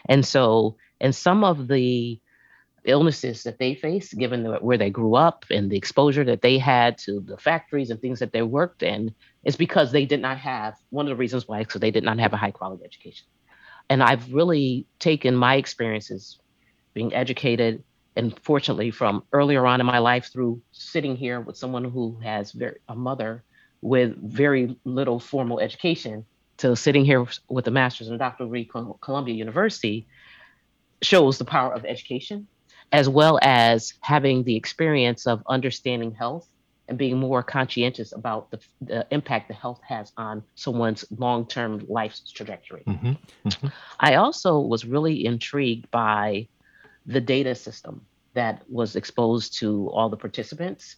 and 0.10 0.26
so 0.26 0.76
and 1.00 1.16
some 1.16 1.46
of 1.46 1.70
the 1.70 2.20
illnesses 2.86 3.44
that 3.44 3.60
they 3.60 3.76
face, 3.76 4.14
given 4.14 4.44
the, 4.44 4.56
where 4.56 4.78
they 4.78 4.90
grew 4.90 5.16
up 5.16 5.46
and 5.50 5.70
the 5.70 5.78
exposure 5.78 6.24
that 6.24 6.42
they 6.42 6.58
had 6.58 6.98
to 7.00 7.20
the 7.20 7.38
factories 7.38 7.90
and 7.90 8.00
things 8.00 8.20
that 8.20 8.32
they 8.32 8.42
worked 8.42 8.84
in, 8.84 9.14
is 9.44 9.56
because 9.56 9.92
they 9.92 10.06
did 10.06 10.22
not 10.22 10.38
have 10.38 10.76
one 10.90 11.06
of 11.06 11.10
the 11.10 11.16
reasons 11.16 11.48
why, 11.48 11.60
because 11.60 11.82
they 11.82 11.92
did 11.92 12.04
not 12.04 12.20
have 12.20 12.34
a 12.34 12.38
high 12.38 12.52
quality 12.52 12.84
education. 12.84 13.28
And 13.90 14.02
I've 14.02 14.34
really 14.34 14.88
taken 15.00 15.36
my 15.36 15.56
experiences 15.56 16.40
being 16.94 17.14
educated 17.14 17.84
and 18.16 18.40
fortunately 18.42 18.92
from 18.92 19.24
earlier 19.34 19.66
on 19.66 19.80
in 19.80 19.86
my 19.86 20.00
life 20.00 20.32
through 20.32 20.62
sitting 20.72 21.16
here 21.16 21.42
with 21.42 21.58
someone 21.58 21.84
who 21.84 22.18
has 22.24 22.52
very, 22.52 22.78
a 22.88 22.96
mother 22.96 23.44
with 23.82 24.16
very 24.18 24.78
little 24.86 25.20
formal 25.20 25.60
education 25.60 26.26
to 26.58 26.76
sitting 26.76 27.06
here 27.06 27.28
with 27.50 27.68
a 27.68 27.72
master's 27.72 28.08
and 28.08 28.18
doctoral 28.18 28.48
degree 28.48 28.68
from 28.72 28.94
Columbia 29.02 29.36
University 29.36 30.08
shows 31.02 31.38
the 31.38 31.46
power 31.46 31.74
of 31.74 31.86
education 31.86 32.48
as 32.96 33.10
well 33.10 33.38
as 33.42 33.94
having 34.00 34.42
the 34.46 34.56
experience 34.56 35.28
of 35.28 35.44
understanding 35.48 36.14
health 36.14 36.48
and 36.88 36.98
being 36.98 37.18
more 37.18 37.44
conscientious 37.44 38.14
about 38.14 38.50
the, 38.52 38.60
the 38.80 39.06
impact 39.12 39.50
the 39.50 39.54
health 39.54 39.82
has 39.86 40.14
on 40.16 40.42
someone's 40.56 41.04
long-term 41.18 41.86
life 41.90 42.18
trajectory. 42.34 42.84
Mm-hmm. 42.88 43.68
I 44.00 44.16
also 44.16 44.60
was 44.60 44.86
really 44.86 45.26
intrigued 45.26 45.92
by 45.92 46.48
the 47.06 47.20
data 47.20 47.54
system 47.54 48.06
that 48.34 48.64
was 48.70 48.96
exposed 48.96 49.58
to 49.60 49.90
all 49.90 50.08
the 50.08 50.16
participants. 50.16 50.96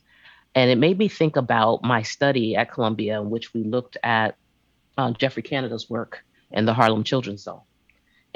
And 0.54 0.70
it 0.70 0.78
made 0.78 1.00
me 1.00 1.08
think 1.08 1.36
about 1.36 1.84
my 1.84 2.04
study 2.04 2.56
at 2.56 2.72
Columbia, 2.72 3.20
in 3.20 3.32
which 3.32 3.56
we 3.56 3.64
looked 3.64 3.98
at 4.04 4.36
uh, 5.00 5.14
Geoffrey 5.14 5.42
Canada's 5.42 5.90
work 5.90 6.24
in 6.52 6.66
the 6.66 6.76
Harlem 6.76 7.04
Children's 7.04 7.42
Zone 7.42 7.62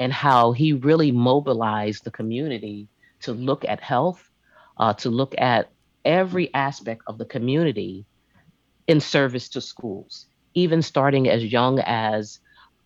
and 0.00 0.12
how 0.12 0.50
he 0.50 0.72
really 0.72 1.12
mobilized 1.12 2.02
the 2.02 2.10
community 2.10 2.88
to 3.22 3.32
look 3.32 3.64
at 3.64 3.80
health, 3.80 4.30
uh, 4.78 4.92
to 4.94 5.10
look 5.10 5.34
at 5.38 5.70
every 6.04 6.52
aspect 6.54 7.02
of 7.06 7.18
the 7.18 7.24
community 7.24 8.04
in 8.86 9.00
service 9.00 9.48
to 9.50 9.60
schools, 9.60 10.26
even 10.54 10.82
starting 10.82 11.28
as 11.28 11.44
young 11.44 11.78
as 11.80 12.40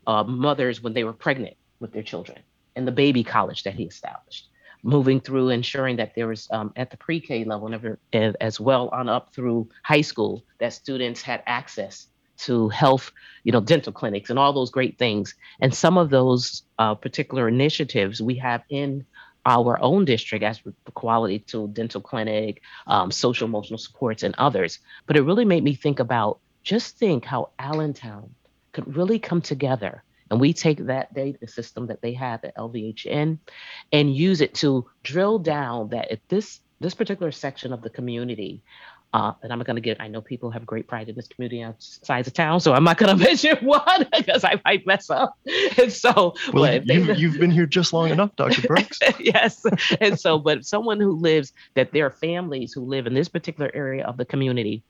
uh, 0.07 0.23
mothers 0.23 0.83
when 0.83 0.93
they 0.93 1.05
were 1.05 1.13
pregnant 1.13 1.57
with 1.81 1.93
their 1.93 2.03
children 2.03 2.39
and 2.75 2.87
the 2.87 2.93
baby 2.93 3.25
college 3.25 3.63
that 3.65 3.75
he 3.75 3.85
established 3.85 4.49
moving 4.87 5.21
through 5.21 5.49
ensuring 5.49 5.97
that 5.97 6.15
there 6.15 6.29
was 6.29 6.49
um, 6.53 6.73
at 6.77 6.91
the 6.91 6.97
pre-K 6.97 7.45
level 7.45 7.69
never, 7.69 7.99
as 8.13 8.61
well 8.61 8.89
on 8.91 9.09
up 9.09 9.35
through 9.35 9.69
high 9.83 10.01
school 10.01 10.45
that 10.61 10.73
students 10.73 11.21
had 11.23 11.43
access 11.47 12.07
to 12.39 12.69
health, 12.69 13.11
you 13.43 13.51
know, 13.51 13.61
dental 13.61 13.93
clinics 13.93 14.31
and 14.31 14.39
all 14.39 14.53
those 14.53 14.71
great 14.71 14.97
things. 14.97 15.35
And 15.61 15.75
some 15.75 15.99
of 15.99 16.11
those 16.11 16.63
uh, 16.79 16.95
particular 16.95 17.49
initiatives 17.49 18.23
we 18.23 18.37
have 18.37 18.63
in 18.69 19.05
our 19.47 19.81
own 19.81 20.05
district 20.05 20.45
as 20.45 20.61
quality 20.95 21.39
to 21.39 21.69
dental 21.69 22.01
clinic, 22.01 22.61
um, 22.87 23.11
social 23.11 23.47
emotional 23.47 23.79
supports, 23.79 24.23
and 24.23 24.35
others. 24.37 24.81
But 25.07 25.17
it 25.17 25.23
really 25.23 25.45
made 25.45 25.65
me 25.65 25.75
think 25.75 26.01
about 26.01 26.41
just 26.63 26.99
think 26.99 27.25
how 27.25 27.51
Allentown 27.59 28.35
could 28.73 28.97
really 28.97 29.19
come 29.19 29.41
together 29.41 30.03
and 30.31 30.41
we 30.41 30.53
take 30.53 30.87
that 30.87 31.15
data 31.15 31.47
system 31.47 31.87
that 31.87 32.03
they 32.03 32.13
have 32.15 32.45
at 32.45 32.57
LVHN 32.57 33.39
and 33.93 34.17
use 34.17 34.41
it 34.41 34.55
to 34.55 34.87
drill 35.03 35.39
down 35.39 35.91
that 35.91 36.11
if 36.11 36.21
this 36.29 36.61
this 36.81 36.95
particular 36.95 37.33
section 37.33 37.73
of 37.73 37.81
the 37.81 37.89
community 37.89 38.63
uh, 39.17 39.33
and 39.43 39.51
I'm 39.51 39.61
going 39.61 39.77
to 39.77 39.81
get, 39.81 39.99
I 39.99 40.09
know 40.09 40.21
people 40.21 40.51
have 40.51 40.67
great 40.67 40.87
pride 40.87 41.09
in 41.09 41.15
this 41.15 41.27
community 41.27 41.63
outside 41.63 42.27
of 42.27 42.35
town, 42.35 42.61
so 42.61 42.75
I'm 42.75 42.85
not 42.85 42.99
going 42.99 43.17
to 43.19 43.25
mention 43.25 43.57
one 43.65 44.07
because 44.17 44.45
I 44.45 44.61
might 44.65 44.87
mess 44.87 45.09
up. 45.09 45.39
And 45.79 45.93
so, 45.93 46.35
well, 46.53 46.83
you, 46.83 47.15
you've 47.15 47.39
been 47.39 47.51
here 47.51 47.67
just 47.67 47.93
long 47.93 48.11
enough, 48.11 48.35
Dr. 48.37 48.67
Birks. 48.67 48.99
yes. 49.19 49.65
And 50.01 50.19
so, 50.19 50.39
but 50.39 50.65
someone 50.65 51.01
who 51.01 51.13
lives, 51.13 51.53
that 51.75 51.93
there 51.93 52.07
are 52.07 52.11
families 52.11 52.73
who 52.73 52.83
live 52.83 53.07
in 53.07 53.15
this 53.15 53.29
particular 53.29 53.71
area 53.75 54.05
of 54.05 54.17
the 54.17 54.25
community 54.25 54.83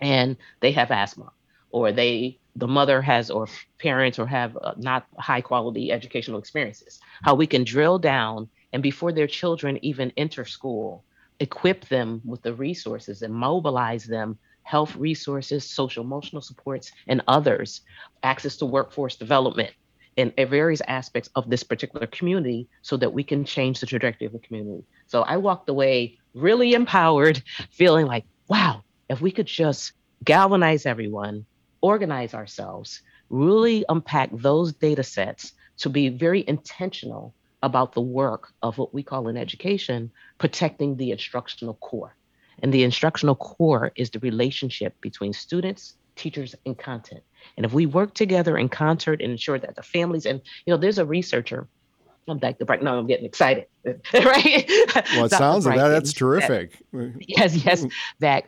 and 0.00 0.36
they 0.60 0.72
have 0.72 0.90
asthma 0.90 1.30
or 1.70 1.92
they 1.92 2.38
the 2.56 2.68
mother 2.68 3.02
has 3.02 3.30
or 3.30 3.48
parents 3.78 4.18
or 4.18 4.26
have 4.26 4.56
uh, 4.62 4.74
not 4.76 5.06
high 5.18 5.40
quality 5.40 5.90
educational 5.92 6.38
experiences 6.38 7.00
how 7.22 7.34
we 7.34 7.46
can 7.46 7.64
drill 7.64 7.98
down 7.98 8.48
and 8.72 8.82
before 8.82 9.12
their 9.12 9.26
children 9.26 9.78
even 9.82 10.12
enter 10.16 10.44
school 10.44 11.04
equip 11.40 11.88
them 11.88 12.20
with 12.24 12.42
the 12.42 12.54
resources 12.54 13.22
and 13.22 13.34
mobilize 13.34 14.04
them 14.04 14.38
health 14.62 14.96
resources 14.96 15.68
social 15.68 16.04
emotional 16.04 16.40
supports 16.40 16.90
and 17.06 17.22
others 17.28 17.82
access 18.22 18.56
to 18.56 18.66
workforce 18.66 19.16
development 19.16 19.70
in 20.16 20.32
various 20.48 20.80
aspects 20.86 21.28
of 21.34 21.50
this 21.50 21.64
particular 21.64 22.06
community 22.06 22.68
so 22.82 22.96
that 22.96 23.12
we 23.12 23.24
can 23.24 23.44
change 23.44 23.80
the 23.80 23.86
trajectory 23.86 24.26
of 24.26 24.32
the 24.32 24.38
community. 24.38 24.84
So 25.06 25.22
i 25.22 25.36
walked 25.36 25.68
away 25.68 26.18
really 26.34 26.74
empowered 26.74 27.42
feeling 27.70 28.06
like 28.06 28.24
wow 28.48 28.82
if 29.08 29.20
we 29.20 29.30
could 29.30 29.46
just 29.46 29.92
galvanize 30.24 30.86
everyone 30.86 31.44
organize 31.84 32.32
ourselves, 32.32 33.02
really 33.28 33.84
unpack 33.90 34.30
those 34.32 34.72
data 34.72 35.02
sets 35.02 35.52
to 35.76 35.90
be 35.90 36.08
very 36.08 36.42
intentional 36.48 37.34
about 37.64 37.94
the 37.94 38.00
work 38.00 38.52
of 38.62 38.76
what 38.76 38.92
we 38.92 39.02
call 39.02 39.26
in 39.28 39.36
education, 39.36 40.10
protecting 40.38 40.96
the 40.96 41.10
instructional 41.10 41.74
core. 41.74 42.14
And 42.62 42.72
the 42.72 42.84
instructional 42.84 43.34
core 43.34 43.90
is 43.96 44.10
the 44.10 44.18
relationship 44.20 45.00
between 45.00 45.32
students, 45.32 45.94
teachers, 46.14 46.54
and 46.66 46.78
content. 46.78 47.22
And 47.56 47.64
if 47.64 47.72
we 47.72 47.86
work 47.86 48.12
together 48.14 48.58
in 48.58 48.68
concert 48.68 49.22
and 49.22 49.32
ensure 49.32 49.58
that 49.58 49.76
the 49.76 49.82
families, 49.82 50.26
and 50.26 50.42
you 50.66 50.72
know, 50.72 50.76
there's 50.76 50.98
a 50.98 51.06
researcher, 51.06 51.66
I'm 52.28 52.38
back 52.38 52.58
to 52.58 52.66
break. 52.66 52.82
No, 52.82 52.98
I'm 52.98 53.06
getting 53.06 53.26
excited, 53.26 53.66
right? 53.84 54.70
Well, 55.14 55.24
it 55.24 55.30
sounds 55.30 55.66
like 55.66 55.78
that. 55.78 55.88
That's 55.88 56.12
terrific. 56.12 56.78
That, 56.92 57.14
yes, 57.26 57.56
yes, 57.64 57.84
that 58.20 58.44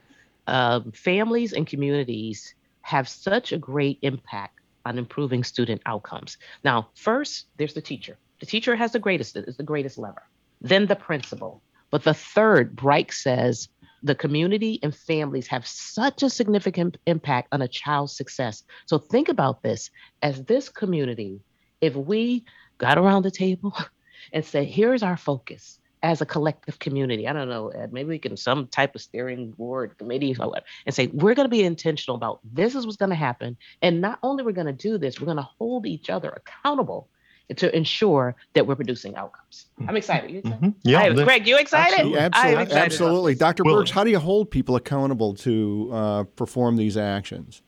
um, 0.46 0.92
families 0.92 1.52
and 1.52 1.66
communities 1.66 2.54
have 2.82 3.08
such 3.08 3.52
a 3.52 3.58
great 3.58 3.98
impact 4.02 4.60
on 4.84 4.98
improving 4.98 5.42
student 5.42 5.82
outcomes. 5.86 6.38
Now, 6.64 6.88
first, 6.94 7.46
there's 7.56 7.74
the 7.74 7.82
teacher. 7.82 8.16
The 8.40 8.46
teacher 8.46 8.76
has 8.76 8.92
the 8.92 8.98
greatest, 8.98 9.36
is 9.36 9.56
the 9.56 9.62
greatest 9.62 9.98
lever. 9.98 10.22
Then 10.60 10.86
the 10.86 10.96
principal. 10.96 11.62
But 11.90 12.04
the 12.04 12.14
third, 12.14 12.76
Bright 12.76 13.12
says, 13.12 13.68
the 14.02 14.14
community 14.14 14.78
and 14.82 14.94
families 14.94 15.46
have 15.48 15.66
such 15.66 16.22
a 16.22 16.30
significant 16.30 16.96
impact 17.06 17.48
on 17.52 17.62
a 17.62 17.68
child's 17.68 18.16
success. 18.16 18.62
So 18.86 18.98
think 18.98 19.28
about 19.28 19.62
this 19.62 19.90
as 20.22 20.44
this 20.44 20.68
community, 20.68 21.40
if 21.80 21.94
we 21.94 22.44
got 22.78 22.98
around 22.98 23.22
the 23.22 23.30
table 23.30 23.76
and 24.32 24.44
said, 24.44 24.66
here's 24.66 25.02
our 25.02 25.16
focus, 25.16 25.80
as 26.02 26.20
a 26.20 26.26
collective 26.26 26.78
community. 26.78 27.26
I 27.26 27.32
don't 27.32 27.48
know, 27.48 27.68
Ed, 27.68 27.92
maybe 27.92 28.10
we 28.10 28.18
can 28.18 28.36
some 28.36 28.68
type 28.68 28.94
of 28.94 29.00
steering 29.00 29.50
board 29.50 29.98
committee 29.98 30.36
or 30.38 30.48
whatever, 30.48 30.66
and 30.84 30.94
say 30.94 31.08
we're 31.08 31.34
going 31.34 31.46
to 31.46 31.50
be 31.50 31.64
intentional 31.64 32.16
about 32.16 32.40
this 32.44 32.74
is 32.74 32.86
what's 32.86 32.96
going 32.96 33.10
to 33.10 33.16
happen, 33.16 33.56
and 33.82 34.00
not 34.00 34.18
only 34.22 34.44
we're 34.44 34.52
going 34.52 34.66
to 34.68 34.72
do 34.72 34.98
this, 34.98 35.20
we're 35.20 35.26
going 35.26 35.36
to 35.38 35.50
hold 35.58 35.86
each 35.86 36.10
other 36.10 36.30
accountable 36.30 37.08
to 37.54 37.76
ensure 37.76 38.34
that 38.54 38.66
we're 38.66 38.74
producing 38.74 39.14
outcomes. 39.14 39.66
I'm 39.78 39.86
mm-hmm. 39.86 39.96
excited. 39.96 40.30
You 40.30 40.38
excited? 40.38 40.60
Mm-hmm. 40.60 40.88
Yeah, 40.88 41.12
the, 41.12 41.24
Greg, 41.24 41.46
you 41.46 41.58
excited? 41.58 42.00
Absolutely, 42.00 42.18
absolutely. 42.18 42.74
absolutely. 42.74 43.34
Dr. 43.36 43.64
Well, 43.64 43.76
Birks, 43.76 43.90
how 43.90 44.02
do 44.04 44.10
you 44.10 44.18
hold 44.18 44.50
people 44.50 44.74
accountable 44.76 45.34
to 45.34 45.90
uh, 45.92 46.24
perform 46.24 46.76
these 46.76 46.96
actions? 46.96 47.62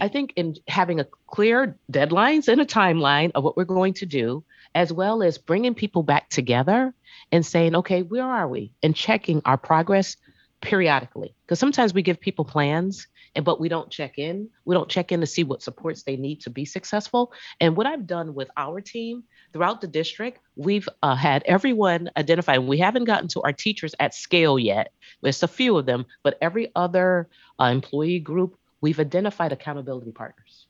I 0.00 0.08
think 0.08 0.32
in 0.36 0.56
having 0.68 1.00
a 1.00 1.06
clear 1.26 1.76
deadlines 1.90 2.48
and 2.48 2.60
a 2.60 2.64
timeline 2.64 3.32
of 3.34 3.44
what 3.44 3.56
we're 3.56 3.64
going 3.64 3.94
to 3.94 4.06
do, 4.06 4.42
as 4.74 4.92
well 4.92 5.22
as 5.22 5.36
bringing 5.36 5.74
people 5.74 6.02
back 6.02 6.30
together 6.30 6.94
and 7.30 7.44
saying, 7.44 7.74
okay, 7.76 8.02
where 8.02 8.24
are 8.24 8.48
we? 8.48 8.72
And 8.82 8.96
checking 8.96 9.42
our 9.44 9.58
progress 9.58 10.16
periodically. 10.62 11.34
Because 11.44 11.58
sometimes 11.58 11.92
we 11.92 12.02
give 12.02 12.20
people 12.20 12.44
plans, 12.44 13.06
and 13.34 13.44
but 13.44 13.60
we 13.60 13.68
don't 13.68 13.90
check 13.90 14.18
in. 14.18 14.48
We 14.64 14.74
don't 14.74 14.88
check 14.88 15.12
in 15.12 15.20
to 15.20 15.26
see 15.26 15.44
what 15.44 15.62
supports 15.62 16.02
they 16.02 16.16
need 16.16 16.40
to 16.42 16.50
be 16.50 16.64
successful. 16.64 17.32
And 17.60 17.76
what 17.76 17.86
I've 17.86 18.06
done 18.06 18.34
with 18.34 18.50
our 18.56 18.80
team 18.80 19.24
throughout 19.52 19.80
the 19.80 19.86
district, 19.86 20.40
we've 20.56 20.88
uh, 21.02 21.14
had 21.14 21.42
everyone 21.46 22.10
identified. 22.16 22.60
We 22.60 22.78
haven't 22.78 23.04
gotten 23.04 23.28
to 23.28 23.42
our 23.42 23.52
teachers 23.52 23.94
at 24.00 24.14
scale 24.14 24.58
yet. 24.58 24.92
There's 25.22 25.42
a 25.42 25.48
few 25.48 25.76
of 25.78 25.86
them, 25.86 26.06
but 26.22 26.36
every 26.40 26.70
other 26.76 27.28
uh, 27.60 27.64
employee 27.64 28.20
group, 28.20 28.56
we've 28.80 29.00
identified 29.00 29.52
accountability 29.52 30.12
partners 30.12 30.66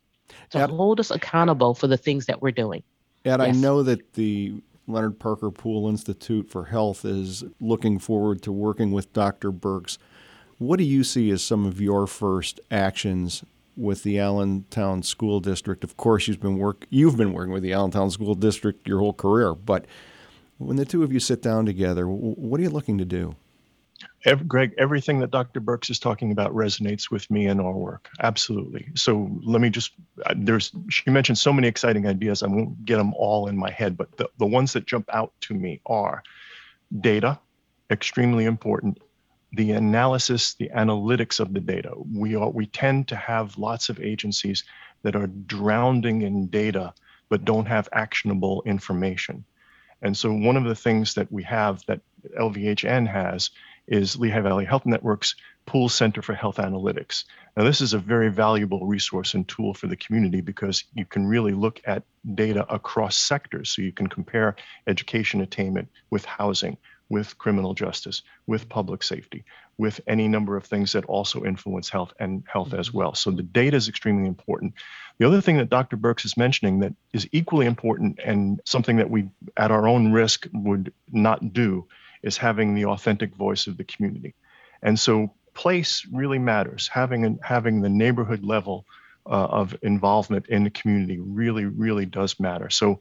to 0.51 0.59
yep. 0.59 0.71
hold 0.71 1.01
us 1.01 1.11
accountable 1.11 1.75
for 1.75 1.87
the 1.87 1.97
things 1.97 2.27
that 2.27 2.41
we're 2.41 2.53
doing. 2.53 2.83
And 3.25 3.43
yes. 3.43 3.57
I 3.57 3.59
know 3.59 3.83
that 3.83 4.15
the 4.15 4.63
Leonard 4.87 5.19
Parker 5.19 5.51
Pool 5.51 5.89
Institute 5.89 6.51
for 6.51 6.65
Health 6.65 7.05
is 7.05 7.45
looking 7.61 7.99
forward 7.99 8.43
to 8.43 8.53
working 8.53 8.93
with 8.93 9.13
Dr. 9.13 9.51
Birks. 9.51 9.99
What 10.63 10.79
do 10.79 10.85
you 10.85 11.03
see 11.03 11.29
as 11.33 11.43
some 11.43 11.67
of 11.67 11.81
your 11.81 12.07
first 12.07 12.61
actions 12.71 13.45
with 13.77 14.05
the 14.05 14.21
Allentown 14.21 15.03
School 15.03 15.41
District? 15.41 15.83
Of 15.83 15.97
course, 15.97 16.29
you've 16.29 16.41
been 16.41 16.57
work 16.57 16.87
you've 16.89 17.17
been 17.17 17.33
working 17.33 17.53
with 17.53 17.65
the 17.65 17.73
Allentown 17.73 18.13
School 18.13 18.37
District 18.37 18.87
your 18.87 19.01
whole 19.01 19.13
career, 19.13 19.57
but 19.57 19.87
when 20.59 20.77
the 20.77 20.85
two 20.85 21.03
of 21.03 21.13
you 21.13 21.19
sit 21.19 21.43
down 21.43 21.67
together, 21.67 22.07
what 22.07 22.61
are 22.61 22.63
you 22.63 22.71
looking 22.71 22.97
to 22.99 23.05
do? 23.05 23.35
Every, 24.25 24.47
Greg, 24.47 24.75
everything 24.79 25.19
that 25.19 25.33
Dr. 25.33 25.59
Birks 25.59 25.91
is 25.91 25.99
talking 25.99 26.31
about 26.31 26.53
resonates 26.53 27.11
with 27.11 27.29
me 27.29 27.47
and 27.47 27.61
our 27.61 27.73
work. 27.73 28.09
Absolutely. 28.21 28.87
So 28.95 29.33
let 29.43 29.61
me 29.61 29.69
just, 29.69 29.95
there's, 30.37 30.71
she 30.89 31.11
mentioned 31.11 31.39
so 31.39 31.53
many 31.53 31.67
exciting 31.67 32.07
ideas. 32.07 32.45
I 32.45 32.47
won't 32.47 32.85
get 32.85 32.99
them 32.99 33.15
all 33.15 33.49
in 33.49 33.57
my 33.57 33.71
head, 33.73 33.97
but 33.97 34.17
the, 34.17 34.29
the 34.39 34.47
ones 34.47 34.75
that 34.75 34.87
jump 34.87 35.11
out 35.13 35.33
to 35.43 35.55
me 35.55 35.81
are 35.87 36.23
data, 37.01 37.41
extremely 37.91 38.45
important. 38.45 38.99
The 39.53 39.73
analysis, 39.73 40.55
the 40.55 40.71
analytics 40.75 41.41
of 41.41 41.53
the 41.53 41.61
data. 41.61 41.93
We 42.13 42.37
are, 42.37 42.49
we 42.49 42.67
tend 42.67 43.09
to 43.09 43.17
have 43.17 43.59
lots 43.59 43.89
of 43.89 44.01
agencies 44.01 44.65
that 45.03 45.17
are 45.17 45.27
drowning 45.27 46.23
in 46.23 46.47
data, 46.47 46.95
but 47.29 47.45
don't 47.45 47.67
have 47.67 47.89
actionable 47.93 48.63
information. 48.65 49.45
And 50.01 50.17
so 50.17 50.33
one 50.33 50.57
of 50.57 50.65
the 50.65 50.75
things 50.75 51.15
that 51.15 51.31
we 51.31 51.43
have 51.45 51.85
that 51.87 52.01
LVHN 52.39 53.07
has 53.07 53.51
is 53.87 54.19
Lehigh 54.19 54.41
Valley 54.41 54.65
Health 54.65 54.87
Network's 54.87 55.35
Pool 55.67 55.89
Center 55.89 56.23
for 56.23 56.35
Health 56.35 56.57
Analytics. 56.57 57.25
Now, 57.57 57.65
this 57.65 57.81
is 57.81 57.95
a 57.95 57.99
very 57.99 58.31
valuable 58.31 58.87
resource 58.87 59.35
and 59.35 59.47
tool 59.47 59.75
for 59.75 59.87
the 59.87 59.97
community 59.97 60.41
because 60.41 60.85
you 60.95 61.05
can 61.05 61.27
really 61.27 61.53
look 61.53 61.81
at 61.85 62.03
data 62.35 62.67
across 62.73 63.17
sectors. 63.17 63.71
So 63.71 63.83
you 63.83 63.93
can 63.93 64.09
compare 64.09 64.57
education 64.87 65.41
attainment 65.41 65.89
with 66.11 66.25
housing, 66.25 66.77
with 67.09 67.37
criminal 67.39 67.75
justice, 67.75 68.23
with 68.47 68.69
public 68.69 69.03
safety, 69.03 69.45
with 69.79 70.01
any 70.07 70.29
number 70.29 70.57
of 70.57 70.65
things 70.65 70.93
that 70.93 71.05
also 71.07 71.45
influence 71.45 71.89
health 71.89 72.13
and 72.19 72.43
health 72.47 72.73
as 72.75 72.89
mm-hmm. 72.89 72.99
well. 72.99 73.15
So 73.15 73.31
the 73.31 73.43
data 73.43 73.77
is 73.77 73.89
extremely 73.89 74.29
important. 74.29 74.75
The 75.19 75.27
other 75.27 75.41
thing 75.41 75.59
that 75.59 75.71
Dr. 75.71 75.97
Birks 75.97 76.25
is 76.25 76.37
mentioning 76.37 76.81
that 76.81 76.95
is 77.13 77.29
equally 77.33 77.67
important 77.67 78.19
and 78.25 78.61
something 78.65 78.97
that 78.97 79.11
we, 79.11 79.29
at 79.57 79.71
our 79.71 79.87
own 79.87 80.13
risk, 80.13 80.47
would 80.53 80.93
not 81.11 81.53
do 81.53 81.87
is 82.23 82.37
having 82.37 82.75
the 82.75 82.87
authentic 82.87 83.35
voice 83.35 83.67
of 83.67 83.77
the 83.77 83.85
community. 83.85 84.35
And 84.83 84.99
so 84.99 85.33
place 85.55 86.07
really 86.11 86.39
matters. 86.39 86.89
Having 86.89 87.39
having 87.43 87.81
the 87.81 87.89
neighborhood 87.89 88.45
level 88.45 88.87
uh, 89.27 89.47
of 89.47 89.77
involvement 89.83 90.47
in 90.47 90.65
the 90.65 90.71
community 90.71 91.19
really, 91.19 91.65
really 91.65 92.07
does 92.07 92.41
matter. 92.41 92.71
So 92.71 92.99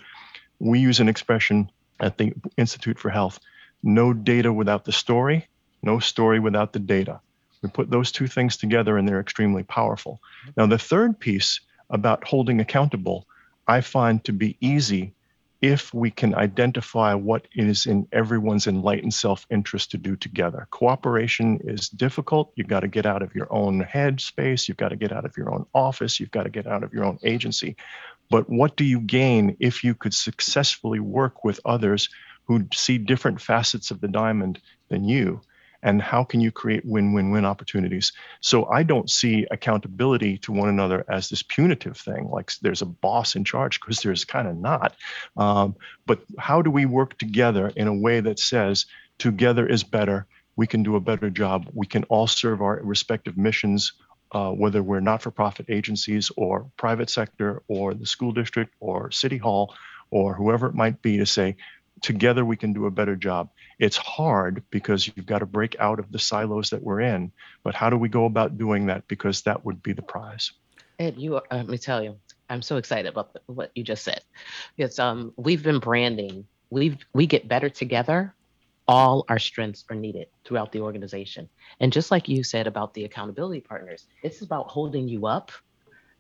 we 0.60 0.80
use 0.80 1.00
an 1.00 1.10
expression 1.10 1.72
at 2.00 2.18
the 2.18 2.34
Institute 2.58 3.00
for 3.00 3.10
Health: 3.10 3.40
no 3.84 4.14
data 4.14 4.52
without 4.52 4.86
the 4.86 4.92
story, 4.92 5.48
No 5.84 6.00
story 6.00 6.40
without 6.40 6.74
the 6.74 6.80
data. 6.80 7.20
We 7.62 7.70
put 7.70 7.90
those 7.90 8.12
two 8.12 8.28
things 8.28 8.58
together 8.58 8.98
and 8.98 9.08
they're 9.08 9.20
extremely 9.20 9.64
powerful. 9.64 10.20
Now, 10.56 10.68
the 10.68 10.78
third 10.78 11.20
piece 11.20 11.60
about 11.90 12.24
holding 12.24 12.60
accountable, 12.60 13.26
I 13.68 13.82
find 13.82 14.24
to 14.26 14.34
be 14.34 14.58
easy 14.62 15.14
if 15.62 15.94
we 15.94 16.10
can 16.10 16.34
identify 16.34 17.14
what 17.14 17.48
is 17.54 17.86
in 17.86 18.08
everyone's 18.12 18.66
enlightened 18.66 19.14
self 19.14 19.46
interest 19.52 19.92
to 19.92 19.98
do 19.98 20.16
together. 20.16 20.68
Cooperation 20.72 21.60
is 21.64 21.88
difficult. 21.90 22.52
You've 22.56 22.68
got 22.68 22.80
to 22.80 22.88
get 22.88 23.06
out 23.06 23.22
of 23.22 23.36
your 23.36 23.48
own 23.52 23.82
head 23.82 24.22
space. 24.22 24.68
You've 24.68 24.78
got 24.78 24.90
to 24.90 24.96
get 24.96 25.12
out 25.12 25.26
of 25.26 25.38
your 25.38 25.54
own 25.54 25.68
office. 25.74 26.20
You've 26.20 26.32
got 26.32 26.44
to 26.44 26.50
get 26.50 26.66
out 26.66 26.84
of 26.84 26.94
your 26.94 27.06
own 27.06 27.20
agency. 27.24 27.76
But 28.32 28.50
what 28.50 28.76
do 28.76 28.84
you 28.84 29.02
gain 29.02 29.58
if 29.60 29.84
you 29.84 29.94
could 29.94 30.14
successfully 30.14 31.00
work 31.00 31.44
with 31.44 31.60
others 31.64 32.10
who 32.46 32.68
see 32.74 32.98
different 32.98 33.42
facets 33.42 33.92
of 33.92 34.02
the 34.02 34.08
diamond 34.08 34.60
than 34.90 35.06
you? 35.06 35.42
and 35.84 36.02
how 36.02 36.24
can 36.24 36.40
you 36.42 36.52
create 36.52 36.86
win-win-win 36.86 37.46
opportunities 37.46 38.14
so 38.40 38.66
i 38.70 38.84
don't 38.84 39.10
see 39.10 39.46
accountability 39.52 40.38
to 40.38 40.52
one 40.52 40.70
another 40.70 41.04
as 41.10 41.30
this 41.30 41.44
punitive 41.44 41.98
thing 41.98 42.30
like 42.30 42.52
there's 42.62 42.82
a 42.82 42.86
boss 42.86 43.36
in 43.36 43.44
charge 43.44 43.80
because 43.80 44.00
there's 44.02 44.26
kind 44.26 44.48
of 44.48 44.56
not 44.56 44.96
um, 45.38 45.76
but 46.06 46.22
how 46.38 46.62
do 46.62 46.72
we 46.72 46.86
work 46.86 47.18
together 47.18 47.72
in 47.76 47.88
a 47.88 47.94
way 47.94 48.20
that 48.20 48.40
says 48.40 48.86
together 49.18 49.68
is 49.68 49.84
better 49.84 50.26
we 50.56 50.68
can 50.68 50.84
do 50.84 50.96
a 50.96 51.02
better 51.02 51.30
job 51.30 51.68
we 51.74 51.88
can 51.88 52.04
all 52.06 52.28
serve 52.28 52.62
our 52.62 52.80
respective 52.84 53.38
missions 53.38 53.94
uh, 54.34 54.50
whether 54.50 54.82
we're 54.82 55.02
not-for-profit 55.02 55.66
agencies 55.70 56.32
or 56.38 56.72
private 56.78 57.10
sector 57.10 57.62
or 57.68 57.94
the 57.94 58.06
school 58.06 58.32
district 58.32 58.74
or 58.80 59.12
city 59.12 59.38
hall 59.38 59.74
or 60.10 60.34
whoever 60.34 60.68
it 60.68 60.76
might 60.76 61.02
be 61.02 61.18
to 61.18 61.26
say 61.26 61.56
together 62.02 62.44
we 62.44 62.58
can 62.58 62.74
do 62.74 62.86
a 62.86 62.92
better 62.92 63.16
job. 63.16 63.50
It's 63.80 63.98
hard 63.98 64.64
because 64.70 65.08
you've 65.08 65.26
got 65.26 65.40
to 65.40 65.46
break 65.46 65.76
out 65.80 66.00
of 66.00 66.12
the 66.12 66.20
silos 66.20 66.70
that 66.72 66.82
we're 66.82 67.02
in. 67.02 67.32
But 67.64 67.76
how 67.76 67.90
do 67.90 67.98
we 67.98 68.10
go 68.10 68.26
about 68.26 68.58
doing 68.58 68.88
that? 68.88 69.08
Because 69.08 69.42
that 69.44 69.64
would 69.66 69.82
be 69.82 69.94
the 69.94 70.02
prize. 70.02 70.52
Ed, 71.00 71.16
you, 71.18 71.38
uh, 71.38 71.42
let 71.52 71.68
me 71.68 71.78
tell 71.78 72.04
you, 72.04 72.18
I'm 72.50 72.62
so 72.62 72.78
excited 72.78 73.08
about 73.08 73.38
what 73.46 73.72
you 73.76 73.84
just 73.84 74.04
said. 74.04 74.22
It's 74.78 75.00
um, 75.00 75.34
we've 75.38 75.64
been 75.64 75.80
branding. 75.80 76.46
We 76.70 76.98
we 77.14 77.26
get 77.26 77.48
better 77.48 77.70
together. 77.70 78.36
All 78.88 79.26
our 79.30 79.40
strengths 79.40 79.86
are 79.90 79.96
needed 79.96 80.28
throughout 80.44 80.72
the 80.72 80.82
organization. 80.82 81.48
And 81.80 81.94
just 81.94 82.12
like 82.12 82.28
you 82.28 82.44
said 82.44 82.68
about 82.68 82.94
the 82.94 83.06
accountability 83.06 83.62
partners, 83.62 84.08
it's 84.22 84.42
about 84.42 84.70
holding 84.70 85.08
you 85.08 85.28
up. 85.28 85.52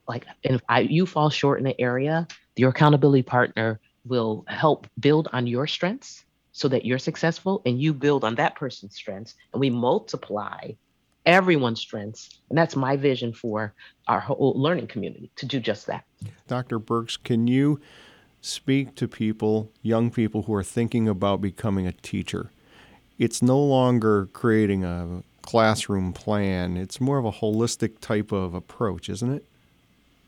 Like, 0.08 0.26
if 0.44 0.62
I, 0.70 0.82
you 0.82 1.06
fall 1.06 1.30
short 1.30 1.60
in 1.60 1.68
an 1.68 1.74
area, 1.80 2.28
your 2.56 2.70
accountability 2.70 3.24
partner 3.24 3.80
will 4.05 4.43
help 4.48 4.88
build 5.00 5.27
on 5.34 5.48
your 5.48 5.67
strengths 5.67 6.25
so 6.51 6.67
that 6.67 6.86
you're 6.86 7.00
successful 7.00 7.62
and 7.65 7.81
you 7.81 7.93
build 7.93 8.24
on 8.24 8.36
that 8.36 8.55
person's 8.55 8.96
strengths. 8.96 9.36
And 9.53 9.60
we 9.60 9.70
multiply 9.70 10.72
everyone's 11.25 11.79
strengths. 11.79 12.41
And 12.50 12.58
that's 12.58 12.75
my 12.75 12.98
vision 12.98 13.34
for 13.34 13.74
our 14.08 14.20
whole 14.20 14.53
learning 14.55 14.88
community 14.88 15.31
to 15.38 15.46
do 15.46 15.60
just 15.60 15.88
that. 15.88 16.03
Dr 16.48 16.79
birks 16.79 17.17
can 17.17 17.48
you 17.48 17.79
speak 18.41 18.96
to 18.96 19.08
people 19.08 19.72
young 19.81 20.10
people 20.10 20.43
who 20.43 20.53
are 20.53 20.63
thinking 20.63 21.08
about 21.08 21.41
becoming 21.41 21.88
a 21.88 21.91
teacher? 21.91 22.51
It's 23.17 23.41
no 23.41 23.60
longer 23.60 24.27
creating 24.34 24.84
a 24.84 25.24
classroom 25.43 26.12
plan. 26.12 26.75
It's 26.75 27.00
more 27.00 27.20
of 27.20 27.25
a 27.25 27.31
holistic 27.31 28.00
type 28.00 28.31
of 28.31 28.53
approach 28.53 29.09
isn't 29.09 29.31
it 29.31 29.46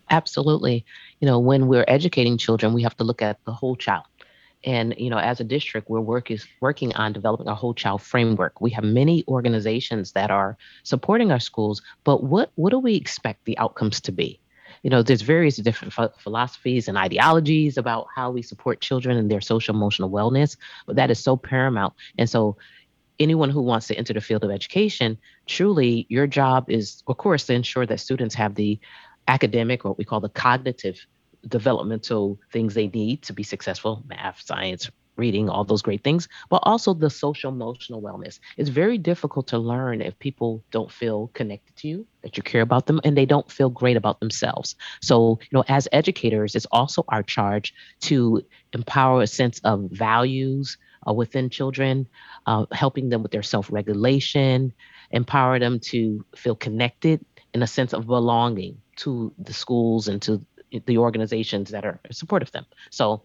Absolutely. 0.10 0.86
You 1.20 1.28
know, 1.28 1.40
when 1.40 1.68
we're 1.68 1.86
educating 1.88 2.38
children, 2.38 2.74
we 2.74 2.84
have 2.84 2.96
to 2.98 3.04
look 3.04 3.22
at 3.22 3.44
the 3.46 3.54
whole 3.54 3.76
child. 3.76 4.06
And 4.66 4.96
you 4.98 5.10
know, 5.10 5.18
as 5.18 5.40
a 5.40 5.44
district, 5.44 5.90
we're 5.90 6.00
work 6.00 6.32
is 6.32 6.46
working 6.62 6.96
on 6.96 7.12
developing 7.12 7.48
a 7.48 7.56
whole 7.56 7.74
child 7.74 8.02
framework. 8.02 8.62
We 8.62 8.72
have 8.72 8.84
many 8.84 9.24
organizations 9.28 10.14
that 10.14 10.32
are 10.32 10.58
supporting 10.84 11.32
our 11.32 11.40
schools, 11.40 11.82
but 12.04 12.24
what 12.24 12.52
what 12.56 12.70
do 12.70 12.80
we 12.80 12.96
expect 12.96 13.46
the 13.46 13.58
outcomes 13.58 14.00
to 14.02 14.12
be? 14.12 14.40
You 14.84 14.90
know, 14.90 15.02
there's 15.02 15.22
various 15.22 15.58
different 15.58 15.94
ph- 15.94 16.12
philosophies 16.18 16.88
and 16.88 16.98
ideologies 16.98 17.78
about 17.78 18.08
how 18.14 18.32
we 18.32 18.42
support 18.42 18.82
children 18.82 19.18
and 19.18 19.30
their 19.30 19.42
social 19.42 19.76
emotional 19.76 20.10
wellness, 20.10 20.58
but 20.86 20.96
that 20.98 21.12
is 21.12 21.20
so 21.20 21.38
paramount. 21.38 21.94
And 22.18 22.30
so 22.30 22.58
anyone 23.20 23.50
who 23.50 23.62
wants 23.62 23.88
to 23.88 23.96
enter 23.96 24.14
the 24.14 24.22
field 24.22 24.44
of 24.44 24.52
education, 24.52 25.18
truly 25.46 26.06
your 26.10 26.28
job 26.28 26.70
is 26.70 27.04
of 27.08 27.18
course 27.18 27.46
to 27.46 27.54
ensure 27.54 27.86
that 27.86 28.00
students 28.00 28.36
have 28.36 28.56
the 28.56 28.80
academic 29.28 29.86
or 29.86 29.90
what 29.90 29.98
we 29.98 30.06
call 30.06 30.20
the 30.20 30.30
cognitive 30.30 31.06
developmental 31.48 32.40
things 32.52 32.74
they 32.74 32.88
need 32.88 33.22
to 33.22 33.34
be 33.34 33.44
successful 33.44 34.04
math 34.08 34.42
science 34.42 34.90
reading 35.16 35.50
all 35.50 35.64
those 35.64 35.82
great 35.82 36.04
things 36.04 36.28
but 36.50 36.62
also 36.64 36.94
the 36.94 37.10
social 37.10 37.52
emotional 37.52 38.02
wellness. 38.02 38.40
It's 38.58 38.70
very 38.70 38.98
difficult 38.98 39.48
to 39.48 39.60
learn 39.60 40.02
if 40.02 40.18
people 40.20 40.64
don't 40.72 40.92
feel 40.92 41.30
connected 41.34 41.76
to 41.78 41.88
you 41.88 42.08
that 42.24 42.38
you 42.38 42.44
care 42.44 42.62
about 42.62 42.88
them 42.88 43.00
and 43.04 43.16
they 43.16 43.26
don't 43.26 43.52
feel 43.52 43.70
great 43.70 43.98
about 43.98 44.20
themselves. 44.20 44.76
So 45.02 45.40
you 45.42 45.50
know 45.52 45.64
as 45.68 45.88
educators 45.92 46.56
it's 46.56 46.66
also 46.72 47.04
our 47.10 47.24
charge 47.24 47.74
to 48.02 48.42
empower 48.74 49.22
a 49.22 49.28
sense 49.28 49.60
of 49.64 49.90
values 49.92 50.78
uh, 51.08 51.14
within 51.14 51.50
children 51.50 52.08
uh, 52.48 52.66
helping 52.72 53.10
them 53.10 53.22
with 53.22 53.32
their 53.32 53.44
self-regulation 53.44 54.74
empower 55.12 55.60
them 55.60 55.80
to 55.80 56.26
feel 56.36 56.56
connected 56.56 57.24
in 57.54 57.62
a 57.62 57.68
sense 57.68 57.94
of 57.94 58.08
belonging 58.08 58.78
to 58.98 59.34
the 59.38 59.54
schools 59.54 60.08
and 60.08 60.22
to 60.22 60.44
the 60.86 60.98
organizations 60.98 61.70
that 61.70 61.86
are 61.86 62.00
supportive 62.12 62.50
of 62.50 62.54
them. 62.54 62.66
So 62.90 63.22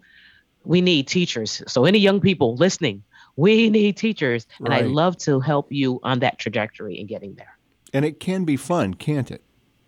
we 0.64 0.80
need 0.80 1.08
teachers. 1.08 1.62
So 1.66 1.84
any 1.84 1.98
young 1.98 2.20
people 2.20 2.56
listening, 2.56 3.02
we 3.36 3.70
need 3.70 3.96
teachers. 3.96 4.46
And 4.58 4.68
right. 4.68 4.84
I 4.84 4.86
love 4.86 5.16
to 5.18 5.40
help 5.40 5.70
you 5.70 6.00
on 6.02 6.18
that 6.20 6.38
trajectory 6.38 6.98
in 6.98 7.06
getting 7.06 7.34
there. 7.34 7.56
And 7.92 8.04
it 8.04 8.20
can 8.20 8.44
be 8.44 8.56
fun, 8.56 8.94
can't 8.94 9.30
it? 9.30 9.42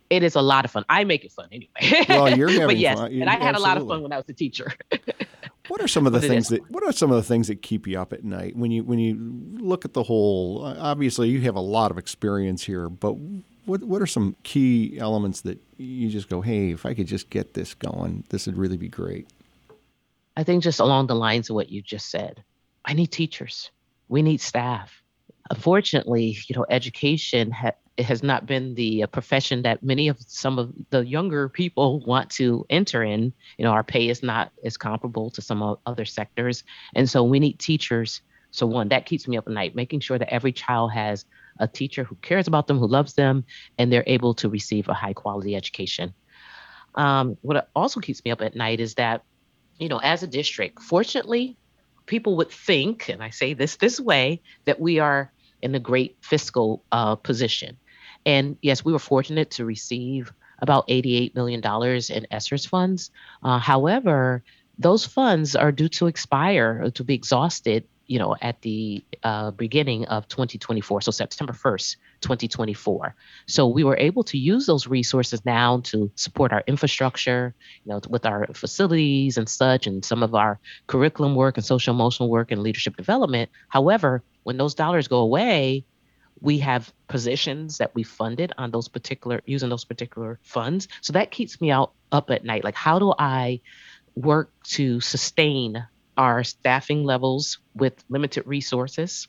It 0.09 0.25
is 0.25 0.35
a 0.35 0.43
lot 0.43 0.65
of 0.65 0.73
fun. 0.73 0.85
I 0.89 1.05
make 1.05 1.25
it 1.25 1.31
fun 1.31 1.49
anyway. 1.53 2.05
Well, 2.09 2.37
you're 2.37 2.49
having 2.51 2.67
but 2.67 2.77
yes, 2.79 2.99
fun. 2.99 3.13
and 3.13 3.31
I 3.31 3.35
had 3.35 3.55
Absolutely. 3.55 3.63
a 3.63 3.69
lot 3.69 3.77
of 3.77 3.89
fun 3.89 4.03
when 4.03 4.13
I 4.13 4.17
was 4.17 4.29
a 4.29 4.33
teacher. 4.33 4.73
what 5.69 5.81
are 5.81 5.87
some 5.87 6.07
of 6.07 6.13
the 6.13 6.21
things 6.21 6.49
that 6.49 6.69
What 6.71 6.83
are 6.83 6.93
some 6.93 7.11
of 7.11 7.17
the 7.17 7.23
things 7.23 7.47
that 7.47 7.63
keep 7.63 7.87
you 7.87 8.01
up 8.01 8.13
at 8.13 8.25
night 8.25 8.57
when 8.57 8.73
you 8.73 8.83
when 8.83 8.99
you 8.99 9.17
look 9.61 9.85
at 9.85 9.93
the 9.93 10.03
whole? 10.03 10.65
Obviously, 10.65 11.29
you 11.29 11.43
have 11.43 11.55
a 11.55 11.61
lot 11.61 11.93
of 11.93 11.99
experience 11.99 12.65
here, 12.65 12.89
but 12.89 13.15
what 13.71 13.85
what 13.85 14.03
are 14.03 14.07
some 14.07 14.35
key 14.43 14.99
elements 14.99 15.43
that 15.43 15.63
you 15.79 16.09
just 16.11 16.29
go, 16.29 16.41
hey, 16.41 16.71
if 16.71 16.85
I 16.85 16.93
could 16.93 17.07
just 17.07 17.31
get 17.31 17.55
this 17.55 17.73
going, 17.73 18.25
this 18.31 18.47
would 18.47 18.59
really 18.59 18.77
be 18.77 18.89
great? 18.89 19.29
I 20.37 20.43
think 20.43 20.63
just 20.63 20.81
along 20.81 21.07
the 21.07 21.15
lines 21.15 21.49
of 21.49 21.55
what 21.55 21.71
you 21.71 21.81
just 21.81 22.11
said, 22.11 22.43
I 22.85 22.95
need 22.95 23.09
teachers. 23.09 23.71
We 24.09 24.23
need 24.23 24.41
staff. 24.41 25.03
Unfortunately, 25.51 26.37
you 26.49 26.57
know, 26.57 26.67
education 26.69 27.53
ha- 27.53 27.79
has 27.99 28.23
not 28.23 28.47
been 28.47 28.75
the 28.75 29.05
uh, 29.05 29.07
profession 29.07 29.63
that 29.63 29.83
many 29.83 30.09
of 30.09 30.17
some 30.21 30.59
of 30.59 30.73
the 30.91 31.07
younger 31.07 31.49
people 31.49 32.01
want 32.01 32.29
to 32.31 32.67
enter 32.71 33.05
in. 33.05 33.33
You 33.57 33.65
know, 33.65 33.71
our 33.71 33.85
pay 33.85 34.09
is 34.09 34.23
not 34.23 34.51
as 34.65 34.77
comparable 34.77 35.31
to 35.31 35.43
some 35.43 35.77
other 35.87 36.05
sectors, 36.05 36.65
and 36.97 37.09
so 37.09 37.23
we 37.23 37.39
need 37.39 37.59
teachers. 37.61 38.21
So 38.51 38.67
one 38.67 38.89
that 38.89 39.07
keeps 39.07 39.29
me 39.29 39.37
up 39.37 39.47
at 39.47 39.53
night, 39.53 39.77
making 39.77 40.01
sure 40.01 40.19
that 40.19 40.33
every 40.35 40.51
child 40.51 40.91
has 40.93 41.25
a 41.61 41.69
teacher 41.69 42.03
who 42.03 42.17
cares 42.17 42.49
about 42.49 42.67
them, 42.67 42.79
who 42.79 42.89
loves 42.89 43.15
them, 43.15 43.45
and 43.79 43.93
they're 43.93 44.05
able 44.07 44.35
to 44.35 44.49
receive 44.49 44.89
a 44.89 44.95
high 44.95 45.13
quality 45.13 45.55
education. 45.55 46.13
Um, 46.95 47.37
what 47.43 47.69
also 47.77 48.01
keeps 48.01 48.25
me 48.25 48.33
up 48.33 48.43
at 48.43 48.57
night 48.57 48.81
is 48.81 48.95
that, 48.95 49.23
you 49.79 49.89
know, 49.89 49.99
as 49.99 50.23
a 50.23 50.27
district, 50.27 50.83
fortunately, 50.83 51.57
people 52.07 52.37
would 52.39 52.51
think, 52.51 53.09
and 53.09 53.23
I 53.23 53.31
say 53.31 53.55
this 53.55 53.77
this 53.77 54.01
way, 54.01 54.43
that 54.65 54.81
we 54.81 54.99
are 54.99 55.33
in 55.63 55.75
a 55.75 55.79
great 55.79 56.17
fiscal 56.21 56.83
uh, 56.91 57.15
position. 57.15 57.77
And 58.27 58.57
yes, 58.63 58.85
we 58.85 58.93
were 58.93 58.99
fortunate 58.99 59.53
to 59.53 59.65
receive 59.65 60.33
about 60.59 60.89
$88 60.89 61.35
million 61.35 61.63
in 62.11 62.27
ESSER 62.31 62.59
funds. 62.59 63.11
Uh, 63.43 63.59
however, 63.59 64.43
those 64.79 65.07
funds 65.07 65.57
are 65.57 65.73
due 65.73 65.89
to 65.89 66.07
expire 66.07 66.81
or 66.85 66.91
to 66.91 67.05
be 67.05 67.15
exhausted 67.15 67.85
you 68.11 68.19
know, 68.19 68.35
at 68.43 68.61
the 68.63 69.05
uh, 69.23 69.53
beginning 69.53 70.05
of 70.07 70.27
2024, 70.27 71.01
so 71.01 71.13
September 71.13 71.53
1st, 71.53 71.95
2024. 72.23 73.15
So 73.47 73.69
we 73.69 73.85
were 73.85 73.97
able 73.99 74.25
to 74.25 74.37
use 74.37 74.67
those 74.67 74.89
resources 74.89 75.45
now 75.45 75.79
to 75.85 76.11
support 76.17 76.53
our 76.53 76.65
infrastructure, 76.67 77.55
you 77.85 77.93
know, 77.93 78.01
with 78.09 78.27
our 78.27 78.49
facilities 78.53 79.39
and 79.39 79.49
such, 79.49 79.87
and 79.87 80.05
some 80.05 80.25
of 80.25 80.35
our 80.35 80.59
curriculum 80.89 81.37
work 81.37 81.57
and 81.57 81.65
social 81.65 81.95
emotional 81.95 82.29
work 82.29 82.51
and 82.51 82.65
leadership 82.65 82.97
development. 82.97 83.49
However, 83.69 84.25
when 84.43 84.57
those 84.57 84.75
dollars 84.75 85.07
go 85.07 85.19
away, 85.19 85.85
we 86.41 86.59
have 86.59 86.93
positions 87.07 87.79
that 87.79 87.95
we 87.95 88.03
funded 88.03 88.53
on 88.59 88.73
those 88.73 88.89
particular 88.89 89.41
using 89.47 89.69
those 89.69 89.85
particular 89.85 90.41
funds. 90.43 90.89
So 91.01 91.13
that 91.13 91.31
keeps 91.31 91.61
me 91.61 91.71
out 91.71 91.93
up 92.11 92.33
at 92.33 92.45
night. 92.45 92.65
Like, 92.65 92.75
how 92.75 92.99
do 92.99 93.15
I 93.17 93.61
work 94.17 94.51
to 94.65 94.99
sustain 94.99 95.87
our 96.21 96.45
staffing 96.45 97.03
levels 97.05 97.59
with 97.75 98.05
limited 98.09 98.45
resources 98.47 99.27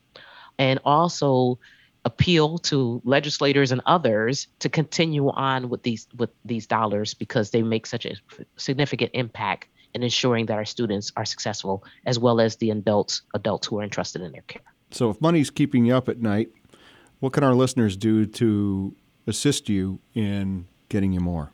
and 0.60 0.80
also 0.84 1.58
appeal 2.04 2.58
to 2.58 3.02
legislators 3.06 3.72
and 3.72 3.82
others 3.86 4.48
to 4.60 4.68
continue 4.70 5.30
on 5.30 5.70
with 5.70 5.82
these 5.84 6.08
with 6.20 6.32
these 6.44 6.68
dollars 6.68 7.14
because 7.16 7.52
they 7.52 7.64
make 7.64 7.86
such 7.88 8.06
a 8.06 8.14
significant 8.58 9.12
impact 9.14 9.68
in 9.94 10.04
ensuring 10.04 10.48
that 10.48 10.58
our 10.58 10.66
students 10.66 11.12
are 11.16 11.26
successful 11.26 11.84
as 12.06 12.20
well 12.20 12.42
as 12.42 12.58
the 12.58 12.70
adults 12.72 13.22
adults 13.34 13.68
who 13.68 13.80
are 13.80 13.84
entrusted 13.84 14.22
in 14.22 14.32
their 14.32 14.46
care. 14.48 14.68
So 14.92 15.10
if 15.12 15.22
money's 15.22 15.50
keeping 15.50 15.86
you 15.86 15.96
up 15.96 16.10
at 16.10 16.20
night, 16.20 16.50
What 17.22 17.34
can 17.34 17.44
our 17.44 17.54
listeners 17.54 17.96
do 17.96 18.26
to 18.26 18.96
assist 19.28 19.70
you 19.70 20.00
in 20.16 20.66
getting 20.90 21.14
you 21.14 21.20
more? 21.20 21.54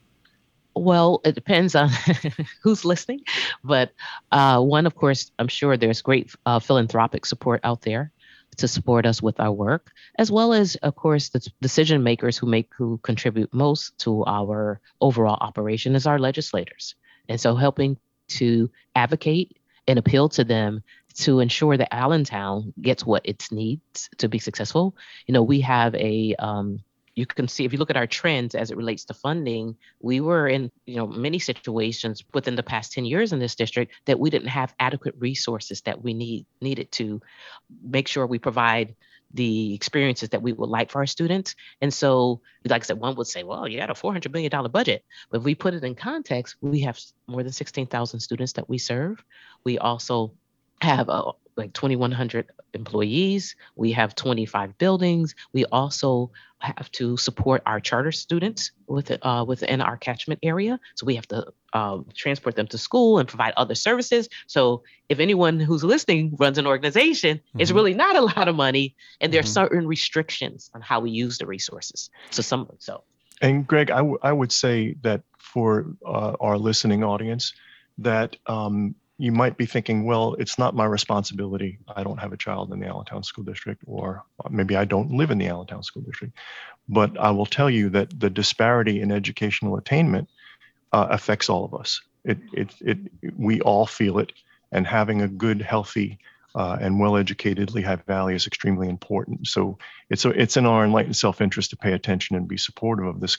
Well, 0.77 1.21
it 1.23 1.35
depends 1.35 1.75
on 1.75 1.89
who's 2.63 2.85
listening. 2.85 3.21
But 3.63 3.93
uh, 4.31 4.61
one, 4.61 4.85
of 4.85 4.95
course, 4.95 5.31
I'm 5.39 5.47
sure 5.47 5.77
there's 5.77 6.01
great 6.01 6.33
uh, 6.45 6.59
philanthropic 6.59 7.25
support 7.25 7.61
out 7.63 7.81
there 7.81 8.11
to 8.57 8.67
support 8.67 9.05
us 9.05 9.21
with 9.21 9.39
our 9.39 9.51
work, 9.51 9.91
as 10.17 10.31
well 10.31 10.53
as, 10.53 10.75
of 10.77 10.95
course, 10.95 11.29
the 11.29 11.47
decision 11.61 12.03
makers 12.03 12.37
who 12.37 12.47
make 12.47 12.71
who 12.75 12.97
contribute 13.03 13.53
most 13.53 13.97
to 13.99 14.23
our 14.25 14.79
overall 15.01 15.37
operation 15.41 15.95
is 15.95 16.07
our 16.07 16.17
legislators. 16.19 16.95
And 17.29 17.39
so 17.39 17.55
helping 17.55 17.97
to 18.29 18.69
advocate 18.95 19.57
and 19.87 19.99
appeal 19.99 20.29
to 20.29 20.43
them 20.43 20.81
to 21.15 21.39
ensure 21.39 21.77
that 21.77 21.93
Allentown 21.93 22.73
gets 22.81 23.05
what 23.05 23.21
it 23.25 23.47
needs 23.51 24.09
to 24.17 24.27
be 24.27 24.39
successful. 24.39 24.95
You 25.27 25.33
know, 25.33 25.43
we 25.43 25.61
have 25.61 25.95
a 25.95 26.35
um, 26.39 26.79
you 27.17 27.25
can 27.25 27.47
see 27.47 27.65
if 27.65 27.73
you 27.73 27.79
look 27.79 27.89
at 27.89 27.97
our 27.97 28.05
trends 28.05 28.53
as 28.53 28.69
it 28.69 28.77
relates 28.77 29.05
to 29.05 29.13
funding, 29.15 29.75
we 29.99 30.21
were 30.21 30.47
in 30.47 30.71
you 30.85 30.97
know 30.97 31.07
many 31.07 31.39
situations 31.39 32.23
within 32.31 32.55
the 32.55 32.61
past 32.61 32.93
10 32.93 33.05
years 33.05 33.33
in 33.33 33.39
this 33.39 33.55
district 33.55 33.91
that 34.05 34.19
we 34.19 34.29
didn't 34.29 34.49
have 34.49 34.75
adequate 34.79 35.15
resources 35.17 35.81
that 35.81 36.03
we 36.03 36.13
need 36.13 36.45
needed 36.61 36.91
to 36.91 37.19
make 37.81 38.07
sure 38.07 38.27
we 38.27 38.37
provide 38.37 38.95
the 39.33 39.73
experiences 39.73 40.29
that 40.29 40.43
we 40.43 40.53
would 40.53 40.69
like 40.69 40.91
for 40.91 40.99
our 40.99 41.07
students. 41.07 41.55
And 41.81 41.93
so, 41.93 42.39
like 42.63 42.83
I 42.83 42.85
said, 42.85 42.99
one 42.99 43.15
would 43.15 43.27
say, 43.27 43.43
well, 43.43 43.67
you 43.67 43.81
had 43.81 43.89
a 43.89 43.93
$400 43.93 44.31
million 44.31 44.71
budget. 44.71 45.03
But 45.29 45.39
if 45.39 45.43
we 45.43 45.53
put 45.53 45.73
it 45.73 45.83
in 45.83 45.95
context, 45.95 46.55
we 46.61 46.81
have 46.81 46.97
more 47.25 47.43
than 47.43 47.51
16,000 47.51 48.19
students 48.21 48.53
that 48.53 48.69
we 48.69 48.77
serve. 48.77 49.21
We 49.65 49.79
also 49.79 50.31
have 50.81 51.09
uh, 51.09 51.33
like 51.57 51.73
2,100 51.73 52.51
employees. 52.73 53.55
We 53.75 53.91
have 53.93 54.15
25 54.15 54.77
buildings. 54.77 55.35
We 55.53 55.65
also 55.65 56.31
have 56.59 56.91
to 56.91 57.17
support 57.17 57.61
our 57.65 57.79
charter 57.79 58.11
students 58.11 58.71
with, 58.87 59.11
uh, 59.21 59.45
within 59.47 59.81
our 59.81 59.97
catchment 59.97 60.39
area. 60.43 60.79
So 60.95 61.05
we 61.05 61.15
have 61.15 61.27
to 61.27 61.47
um, 61.73 62.05
transport 62.15 62.55
them 62.55 62.67
to 62.67 62.77
school 62.77 63.19
and 63.19 63.27
provide 63.27 63.53
other 63.57 63.75
services. 63.75 64.29
So 64.47 64.83
if 65.09 65.19
anyone 65.19 65.59
who's 65.59 65.83
listening 65.83 66.35
runs 66.39 66.57
an 66.57 66.67
organization, 66.67 67.37
mm-hmm. 67.37 67.59
it's 67.59 67.71
really 67.71 67.93
not 67.93 68.15
a 68.15 68.21
lot 68.21 68.47
of 68.47 68.55
money, 68.55 68.95
and 69.19 69.33
there 69.33 69.39
are 69.39 69.43
mm-hmm. 69.43 69.51
certain 69.51 69.87
restrictions 69.87 70.69
on 70.73 70.81
how 70.81 70.99
we 70.99 71.11
use 71.11 71.37
the 71.37 71.45
resources. 71.45 72.09
So 72.31 72.41
some 72.41 72.69
so. 72.79 73.03
And 73.41 73.67
Greg, 73.67 73.91
I, 73.91 73.97
w- 73.97 74.17
I 74.23 74.31
would 74.31 74.51
say 74.51 74.95
that 75.01 75.21
for 75.37 75.85
uh, 76.05 76.35
our 76.39 76.57
listening 76.57 77.03
audience, 77.03 77.53
that 77.99 78.35
um, 78.47 78.95
you 79.17 79.31
might 79.31 79.57
be 79.57 79.65
thinking, 79.65 80.05
well, 80.05 80.35
it's 80.35 80.59
not 80.59 80.75
my 80.75 80.85
responsibility. 80.85 81.79
I 81.95 82.03
don't 82.03 82.19
have 82.19 82.33
a 82.33 82.37
child 82.37 82.71
in 82.71 82.79
the 82.79 82.87
Allentown 82.87 83.23
School 83.23 83.43
District, 83.43 83.81
or 83.87 84.23
maybe 84.49 84.75
I 84.75 84.85
don't 84.85 85.11
live 85.11 85.31
in 85.31 85.39
the 85.39 85.47
Allentown 85.47 85.83
School 85.83 86.03
District. 86.03 86.33
But 86.87 87.17
I 87.17 87.31
will 87.31 87.47
tell 87.47 87.69
you 87.69 87.89
that 87.89 88.19
the 88.19 88.29
disparity 88.29 89.01
in 89.01 89.11
educational 89.11 89.77
attainment 89.77 90.29
uh, 90.93 91.07
affects 91.09 91.49
all 91.49 91.65
of 91.65 91.73
us. 91.73 92.01
It, 92.23 92.37
it, 92.53 92.75
it, 92.81 92.97
we 93.35 93.59
all 93.61 93.85
feel 93.87 94.19
it, 94.19 94.33
and 94.71 94.85
having 94.85 95.21
a 95.21 95.27
good, 95.27 95.61
healthy, 95.61 96.19
uh, 96.53 96.77
and 96.79 96.99
well-educated 96.99 97.73
Lehigh 97.73 97.95
Valley 97.95 98.35
is 98.35 98.47
extremely 98.47 98.87
important. 98.87 99.47
So 99.47 99.77
it's 100.09 100.25
a, 100.25 100.29
it's 100.29 100.57
in 100.57 100.65
our 100.65 100.85
enlightened 100.85 101.15
self-interest 101.15 101.71
to 101.71 101.77
pay 101.77 101.93
attention 101.93 102.35
and 102.35 102.47
be 102.47 102.57
supportive 102.57 103.05
of 103.05 103.19
this 103.19 103.37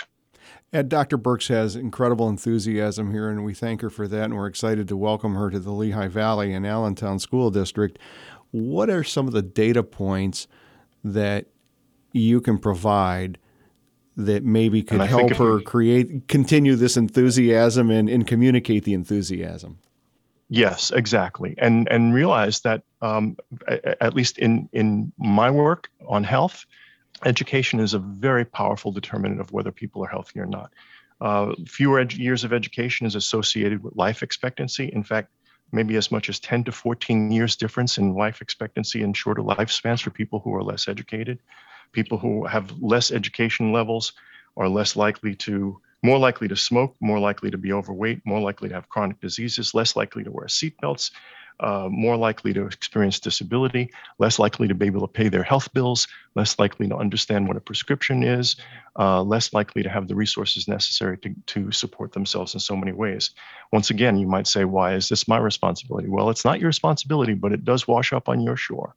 and 0.72 0.88
Dr. 0.88 1.16
Birks 1.16 1.48
has 1.48 1.76
incredible 1.76 2.28
enthusiasm 2.28 3.10
here, 3.10 3.28
and 3.30 3.44
we 3.44 3.54
thank 3.54 3.80
her 3.80 3.90
for 3.90 4.06
that. 4.08 4.24
And 4.24 4.36
we're 4.36 4.46
excited 4.46 4.88
to 4.88 4.96
welcome 4.96 5.34
her 5.34 5.50
to 5.50 5.58
the 5.58 5.72
Lehigh 5.72 6.08
Valley 6.08 6.52
and 6.52 6.66
Allentown 6.66 7.18
School 7.18 7.50
District. 7.50 7.98
What 8.50 8.90
are 8.90 9.04
some 9.04 9.26
of 9.26 9.32
the 9.32 9.42
data 9.42 9.82
points 9.82 10.46
that 11.04 11.46
you 12.12 12.40
can 12.40 12.58
provide 12.58 13.38
that 14.16 14.44
maybe 14.44 14.82
could 14.82 15.00
help 15.00 15.32
her 15.34 15.60
create, 15.60 16.28
continue 16.28 16.74
this 16.74 16.96
enthusiasm 16.96 17.90
and, 17.90 18.08
and 18.08 18.26
communicate 18.26 18.84
the 18.84 18.94
enthusiasm? 18.94 19.78
Yes, 20.50 20.90
exactly, 20.90 21.54
and 21.58 21.86
and 21.88 22.14
realize 22.14 22.60
that 22.60 22.82
um, 23.02 23.36
at 24.00 24.14
least 24.14 24.38
in 24.38 24.68
in 24.72 25.12
my 25.18 25.50
work 25.50 25.90
on 26.08 26.24
health, 26.24 26.64
education 27.24 27.80
is 27.80 27.94
a 27.94 27.98
very 27.98 28.44
powerful 28.44 28.92
determinant 28.92 29.40
of 29.40 29.52
whether 29.52 29.72
people 29.72 30.04
are 30.04 30.08
healthy 30.08 30.40
or 30.40 30.46
not. 30.46 30.72
Uh, 31.20 31.54
fewer 31.66 32.00
ed- 32.00 32.12
years 32.12 32.44
of 32.44 32.52
education 32.52 33.06
is 33.06 33.14
associated 33.14 33.82
with 33.82 33.96
life 33.96 34.22
expectancy. 34.22 34.90
In 34.92 35.02
fact, 35.02 35.30
maybe 35.72 35.96
as 35.96 36.10
much 36.10 36.28
as 36.28 36.40
10 36.40 36.64
to 36.64 36.72
14 36.72 37.30
years 37.30 37.56
difference 37.56 37.98
in 37.98 38.14
life 38.14 38.40
expectancy 38.40 39.02
and 39.02 39.16
shorter 39.16 39.42
lifespans 39.42 40.02
for 40.02 40.10
people 40.10 40.40
who 40.40 40.54
are 40.54 40.62
less 40.62 40.88
educated. 40.88 41.38
People 41.92 42.18
who 42.18 42.46
have 42.46 42.70
less 42.80 43.10
education 43.10 43.72
levels 43.72 44.12
are 44.56 44.68
less 44.68 44.96
likely 44.96 45.34
to, 45.34 45.80
more 46.02 46.18
likely 46.18 46.48
to 46.48 46.56
smoke, 46.56 46.94
more 47.00 47.18
likely 47.18 47.50
to 47.50 47.58
be 47.58 47.72
overweight, 47.72 48.20
more 48.24 48.40
likely 48.40 48.68
to 48.68 48.74
have 48.74 48.88
chronic 48.88 49.20
diseases, 49.20 49.74
less 49.74 49.96
likely 49.96 50.24
to 50.24 50.30
wear 50.30 50.46
seatbelts, 50.46 51.10
uh, 51.60 51.88
more 51.90 52.16
likely 52.16 52.52
to 52.52 52.66
experience 52.66 53.18
disability, 53.20 53.90
less 54.18 54.38
likely 54.38 54.68
to 54.68 54.74
be 54.74 54.86
able 54.86 55.00
to 55.00 55.12
pay 55.12 55.28
their 55.28 55.42
health 55.42 55.72
bills, 55.72 56.06
less 56.34 56.58
likely 56.58 56.88
to 56.88 56.96
understand 56.96 57.48
what 57.48 57.56
a 57.56 57.60
prescription 57.60 58.22
is, 58.22 58.56
uh, 58.98 59.22
less 59.22 59.52
likely 59.52 59.82
to 59.82 59.88
have 59.88 60.06
the 60.08 60.14
resources 60.14 60.68
necessary 60.68 61.18
to, 61.18 61.34
to 61.46 61.72
support 61.72 62.12
themselves 62.12 62.54
in 62.54 62.60
so 62.60 62.76
many 62.76 62.92
ways. 62.92 63.30
Once 63.72 63.90
again, 63.90 64.16
you 64.16 64.26
might 64.26 64.46
say, 64.46 64.64
why 64.64 64.94
is 64.94 65.08
this 65.08 65.26
my 65.26 65.38
responsibility? 65.38 66.08
Well, 66.08 66.30
it's 66.30 66.44
not 66.44 66.60
your 66.60 66.68
responsibility, 66.68 67.34
but 67.34 67.52
it 67.52 67.64
does 67.64 67.88
wash 67.88 68.12
up 68.12 68.28
on 68.28 68.40
your 68.40 68.56
shore. 68.56 68.94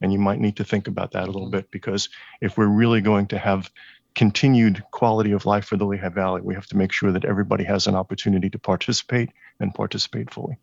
And 0.00 0.12
you 0.12 0.18
might 0.18 0.40
need 0.40 0.56
to 0.56 0.64
think 0.64 0.88
about 0.88 1.12
that 1.12 1.24
a 1.24 1.32
little 1.32 1.50
bit 1.50 1.70
because 1.70 2.08
if 2.40 2.56
we're 2.56 2.66
really 2.66 3.00
going 3.00 3.26
to 3.28 3.38
have 3.38 3.70
continued 4.14 4.82
quality 4.92 5.32
of 5.32 5.46
life 5.46 5.64
for 5.64 5.76
the 5.76 5.84
Lehigh 5.84 6.08
Valley, 6.08 6.40
we 6.40 6.54
have 6.54 6.66
to 6.68 6.76
make 6.76 6.92
sure 6.92 7.12
that 7.12 7.24
everybody 7.24 7.64
has 7.64 7.86
an 7.86 7.94
opportunity 7.94 8.48
to 8.50 8.58
participate 8.58 9.30
and 9.60 9.74
participate 9.74 10.32
fully. 10.32 10.56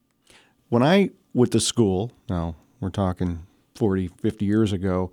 When 0.72 0.84
I 0.84 1.10
with 1.34 1.52
the 1.52 1.60
school, 1.60 2.14
now 2.30 2.56
we're 2.80 2.92
talking 2.92 3.46
40, 3.76 4.08
50 4.08 4.46
years 4.46 4.72
ago, 4.72 5.12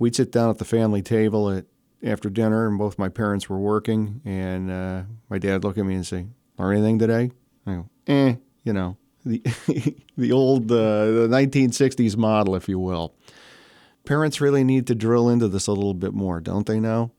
we'd 0.00 0.16
sit 0.16 0.32
down 0.32 0.50
at 0.50 0.58
the 0.58 0.64
family 0.64 1.02
table 1.02 1.48
at 1.50 1.66
after 2.02 2.28
dinner, 2.28 2.66
and 2.66 2.76
both 2.76 2.98
my 2.98 3.08
parents 3.08 3.48
were 3.48 3.60
working, 3.60 4.20
and 4.24 4.68
uh, 4.68 5.02
my 5.30 5.38
dad 5.38 5.62
look 5.62 5.78
at 5.78 5.86
me 5.86 5.94
and 5.94 6.04
say, 6.04 6.26
"Learn 6.58 6.78
anything 6.78 6.98
today?" 6.98 7.30
I 7.64 7.74
go, 7.74 7.88
"Eh," 8.08 8.34
you 8.64 8.72
know, 8.72 8.96
the 9.24 9.40
the 10.16 10.32
old 10.32 10.64
uh, 10.72 11.04
the 11.04 11.28
1960s 11.30 12.16
model, 12.16 12.56
if 12.56 12.68
you 12.68 12.80
will. 12.80 13.14
Parents 14.04 14.40
really 14.40 14.64
need 14.64 14.88
to 14.88 14.96
drill 14.96 15.28
into 15.28 15.46
this 15.46 15.68
a 15.68 15.72
little 15.72 15.94
bit 15.94 16.12
more, 16.12 16.40
don't 16.40 16.66
they? 16.66 16.80
Now. 16.80 17.12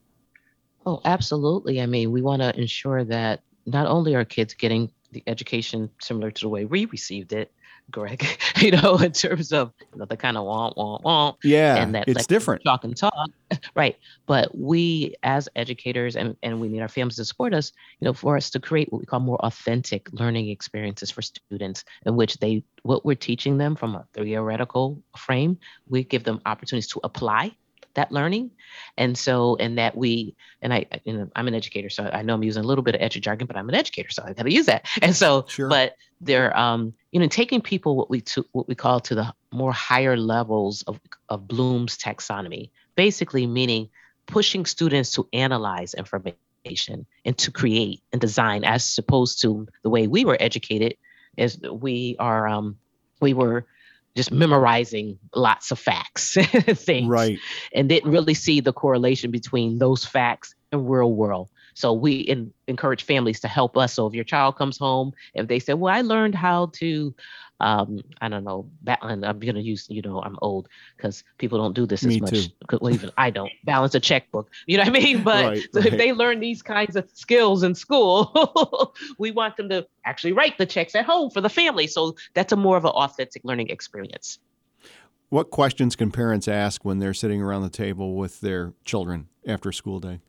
Oh, 0.85 0.99
absolutely. 1.05 1.79
I 1.79 1.85
mean, 1.85 2.11
we 2.11 2.21
want 2.21 2.41
to 2.41 2.53
ensure 2.59 3.05
that 3.05 3.43
not 3.65 3.87
only 3.87 4.15
are 4.15 4.25
kids 4.25 4.53
getting 4.53 4.91
the 5.13 5.23
education 5.27 5.89
similar 6.01 6.29
to 6.29 6.41
the 6.41 6.49
way 6.49 6.65
we 6.65 6.83
received 6.85 7.31
it, 7.31 7.53
Greg, 7.91 8.25
you 8.57 8.71
know, 8.71 8.97
in 8.97 9.11
terms 9.11 9.51
of 9.51 9.73
you 9.91 9.99
know, 9.99 10.05
the 10.05 10.17
kind 10.17 10.37
of 10.37 10.45
womp 10.45 10.75
womp 10.75 11.03
womp. 11.03 11.35
Yeah, 11.43 11.77
and 11.77 11.93
that 11.95 12.07
it's 12.07 12.17
like, 12.17 12.27
different. 12.27 12.63
Talk 12.63 12.83
and 12.83 12.95
talk, 12.95 13.29
right? 13.75 13.97
But 14.25 14.57
we, 14.57 15.15
as 15.23 15.49
educators, 15.55 16.15
and 16.15 16.35
and 16.43 16.59
we 16.59 16.67
need 16.69 16.81
our 16.81 16.87
families 16.87 17.17
to 17.17 17.25
support 17.25 17.53
us. 17.53 17.71
You 17.99 18.05
know, 18.05 18.13
for 18.13 18.37
us 18.37 18.49
to 18.51 18.59
create 18.59 18.91
what 18.91 18.99
we 18.99 19.05
call 19.05 19.19
more 19.19 19.43
authentic 19.45 20.09
learning 20.13 20.49
experiences 20.49 21.11
for 21.11 21.21
students, 21.21 21.83
in 22.05 22.15
which 22.15 22.37
they 22.37 22.63
what 22.83 23.05
we're 23.05 23.15
teaching 23.15 23.57
them 23.57 23.75
from 23.75 23.95
a 23.95 24.05
theoretical 24.13 25.01
frame, 25.17 25.57
we 25.87 26.03
give 26.03 26.23
them 26.23 26.41
opportunities 26.45 26.87
to 26.87 26.99
apply 27.03 27.55
that 27.95 28.11
learning. 28.11 28.51
And 28.97 29.17
so, 29.17 29.55
and 29.57 29.77
that 29.77 29.95
we, 29.95 30.35
and 30.61 30.73
I, 30.73 30.85
you 31.05 31.13
know, 31.13 31.29
I'm 31.35 31.47
an 31.47 31.55
educator, 31.55 31.89
so 31.89 32.09
I 32.11 32.21
know 32.21 32.35
I'm 32.35 32.43
using 32.43 32.63
a 32.63 32.67
little 32.67 32.83
bit 32.83 32.95
of 32.95 33.01
edge 33.01 33.19
jargon, 33.21 33.47
but 33.47 33.57
I'm 33.57 33.69
an 33.69 33.75
educator, 33.75 34.09
so 34.09 34.23
I 34.25 34.33
got 34.33 34.43
to 34.43 34.53
use 34.53 34.67
that. 34.67 34.87
And 35.01 35.15
so, 35.15 35.45
sure. 35.47 35.69
but 35.69 35.95
they're, 36.21 36.55
um, 36.57 36.93
you 37.11 37.19
know, 37.19 37.27
taking 37.27 37.61
people 37.61 37.95
what 37.95 38.09
we 38.09 38.21
to, 38.21 38.45
what 38.51 38.67
we 38.67 38.75
call 38.75 38.99
to 39.01 39.15
the 39.15 39.33
more 39.51 39.71
higher 39.71 40.17
levels 40.17 40.83
of 40.83 40.99
of 41.29 41.47
Bloom's 41.47 41.97
taxonomy, 41.97 42.69
basically 42.95 43.47
meaning 43.47 43.89
pushing 44.25 44.65
students 44.65 45.11
to 45.13 45.27
analyze 45.33 45.93
information 45.93 47.05
and 47.25 47.37
to 47.37 47.51
create 47.51 48.01
and 48.11 48.21
design, 48.21 48.63
as 48.63 48.97
opposed 48.97 49.41
to 49.41 49.67
the 49.83 49.89
way 49.89 50.07
we 50.07 50.25
were 50.25 50.37
educated, 50.39 50.95
as 51.37 51.59
we 51.59 52.15
are, 52.19 52.47
um, 52.47 52.77
we 53.21 53.33
were 53.33 53.65
just 54.15 54.31
memorizing 54.31 55.17
lots 55.35 55.71
of 55.71 55.79
facts 55.79 56.35
things 56.73 57.07
right. 57.07 57.39
and 57.73 57.89
didn't 57.89 58.11
really 58.11 58.33
see 58.33 58.59
the 58.59 58.73
correlation 58.73 59.31
between 59.31 59.77
those 59.77 60.05
facts 60.05 60.55
and 60.71 60.89
real 60.89 61.11
world 61.11 61.49
so 61.79 61.93
we 61.93 62.15
in, 62.15 62.53
encourage 62.67 63.03
families 63.03 63.39
to 63.39 63.47
help 63.47 63.77
us 63.77 63.93
so 63.93 64.05
if 64.05 64.13
your 64.13 64.23
child 64.23 64.57
comes 64.57 64.77
home 64.77 65.13
if 65.33 65.47
they 65.47 65.59
say 65.59 65.73
well 65.73 65.93
i 65.93 66.01
learned 66.01 66.35
how 66.35 66.67
to 66.73 67.13
um, 67.61 67.99
I 68.21 68.29
don't 68.29 68.45
know, 68.45 68.69
and 69.01 69.25
I'm 69.25 69.39
gonna 69.39 69.59
use, 69.59 69.87
you 69.89 70.01
know, 70.01 70.21
I'm 70.21 70.37
old 70.41 70.69
because 70.95 71.23
people 71.37 71.57
don't 71.57 71.73
do 71.73 71.85
this 71.85 72.03
Me 72.03 72.15
as 72.15 72.21
much. 72.21 72.31
Too. 72.31 72.77
Well, 72.81 72.93
even 72.93 73.11
I 73.17 73.29
don't 73.29 73.51
balance 73.65 73.95
a 73.95 73.99
checkbook. 73.99 74.49
You 74.65 74.77
know 74.77 74.83
what 74.83 74.95
I 74.95 74.99
mean? 74.99 75.23
But 75.29 75.45
right, 75.45 75.67
so 75.73 75.81
right. 75.81 75.91
if 75.91 75.97
they 75.97 76.13
learn 76.13 76.39
these 76.39 76.61
kinds 76.61 76.95
of 76.95 77.09
skills 77.13 77.63
in 77.63 77.75
school, 77.75 78.93
we 79.17 79.31
want 79.31 79.57
them 79.57 79.67
to 79.69 79.85
actually 80.05 80.31
write 80.31 80.57
the 80.57 80.65
checks 80.65 80.95
at 80.95 81.05
home 81.05 81.29
for 81.29 81.41
the 81.41 81.49
family. 81.49 81.87
So 81.87 82.15
that's 82.33 82.53
a 82.53 82.55
more 82.55 82.77
of 82.77 82.85
an 82.85 82.91
authentic 82.91 83.43
learning 83.43 83.69
experience. 83.69 84.39
What 85.29 85.51
questions 85.51 85.95
can 85.95 86.11
parents 86.11 86.47
ask 86.47 86.85
when 86.85 86.99
they're 86.99 87.13
sitting 87.13 87.41
around 87.41 87.63
the 87.63 87.69
table 87.69 88.15
with 88.15 88.39
their 88.39 88.73
children 88.85 89.27
after 89.45 89.71
school 89.71 89.99
day? 89.99 90.21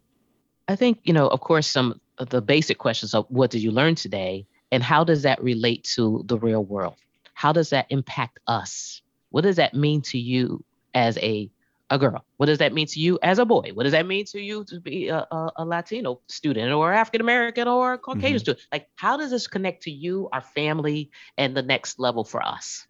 I 0.71 0.77
think, 0.77 1.01
you 1.03 1.13
know, 1.13 1.27
of 1.27 1.41
course, 1.41 1.67
some 1.67 2.01
of 2.19 2.29
the 2.29 2.41
basic 2.41 2.79
questions 2.79 3.13
of 3.15 3.27
what 3.29 3.51
did 3.51 3.63
you 3.63 3.71
learn 3.73 3.95
today 3.95 4.47
and 4.71 4.83
how 4.83 5.03
does 5.05 5.23
that 5.23 5.43
relate 5.43 5.85
to 5.97 6.23
the 6.27 6.39
real 6.39 6.65
world? 6.65 6.95
How 7.35 7.53
does 7.53 7.71
that 7.71 7.87
impact 7.91 8.39
us? 8.47 9.03
What 9.31 9.43
does 9.43 9.57
that 9.57 9.75
mean 9.75 10.03
to 10.03 10.19
you 10.19 10.63
as 10.95 11.19
a 11.19 11.51
a 11.93 11.99
girl? 11.99 12.25
What 12.37 12.47
does 12.47 12.59
that 12.59 12.73
mean 12.73 12.87
to 12.87 13.01
you 13.01 13.19
as 13.21 13.41
a 13.41 13.45
boy? 13.45 13.71
What 13.75 13.83
does 13.83 13.93
that 13.93 14.07
mean 14.07 14.25
to 14.27 14.41
you 14.41 14.63
to 14.65 14.79
be 14.79 15.09
a, 15.09 15.27
a, 15.33 15.53
a 15.57 15.65
Latino 15.65 16.21
student 16.29 16.73
or 16.73 16.93
African 16.93 17.21
American 17.21 17.67
or 17.67 17.99
Caucasian 17.99 18.37
mm-hmm. 18.37 18.39
student? 18.39 18.67
Like, 18.71 18.89
how 18.95 19.17
does 19.17 19.33
this 19.33 19.49
connect 19.49 19.83
to 19.85 19.91
you, 19.91 20.29
our 20.33 20.41
family, 20.41 21.11
and 21.37 21.57
the 21.57 21.63
next 21.63 21.99
level 21.99 22.23
for 22.23 22.41
us? 22.41 22.87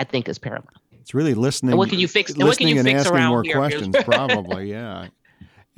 I 0.00 0.04
think 0.04 0.28
is 0.28 0.38
paramount. 0.38 0.68
It's 1.00 1.14
really 1.14 1.34
listening. 1.34 1.72
And 1.72 1.78
what 1.78 1.90
can 1.90 2.00
you 2.00 2.08
fix? 2.08 2.32
And 2.32 2.42
what 2.42 2.58
can 2.58 2.66
you 2.66 2.78
and 2.78 2.88
fix 2.88 3.00
asking 3.02 3.16
around 3.16 3.30
more 3.30 3.42
here? 3.44 3.56
questions, 3.56 3.96
probably. 4.04 4.70
Yeah. 4.70 5.08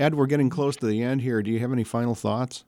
Ed, 0.02 0.16
we're 0.16 0.26
getting 0.26 0.50
close 0.50 0.74
to 0.78 0.86
the 0.86 1.00
end 1.00 1.20
here. 1.20 1.42
Do 1.42 1.50
you 1.52 1.60
have 1.60 1.72
any 1.72 1.84
final 1.84 2.16
thoughts? 2.16 2.64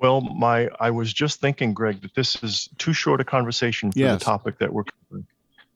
Well, 0.00 0.20
my 0.20 0.68
I 0.80 0.90
was 0.90 1.12
just 1.12 1.40
thinking, 1.40 1.72
Greg, 1.72 2.02
that 2.02 2.12
this 2.14 2.42
is 2.42 2.68
too 2.76 2.92
short 2.92 3.20
a 3.20 3.24
conversation 3.24 3.92
for 3.92 3.98
yes. 4.00 4.18
the 4.18 4.24
topic 4.24 4.58
that 4.58 4.72
we're 4.72 4.82
covering. 4.84 5.26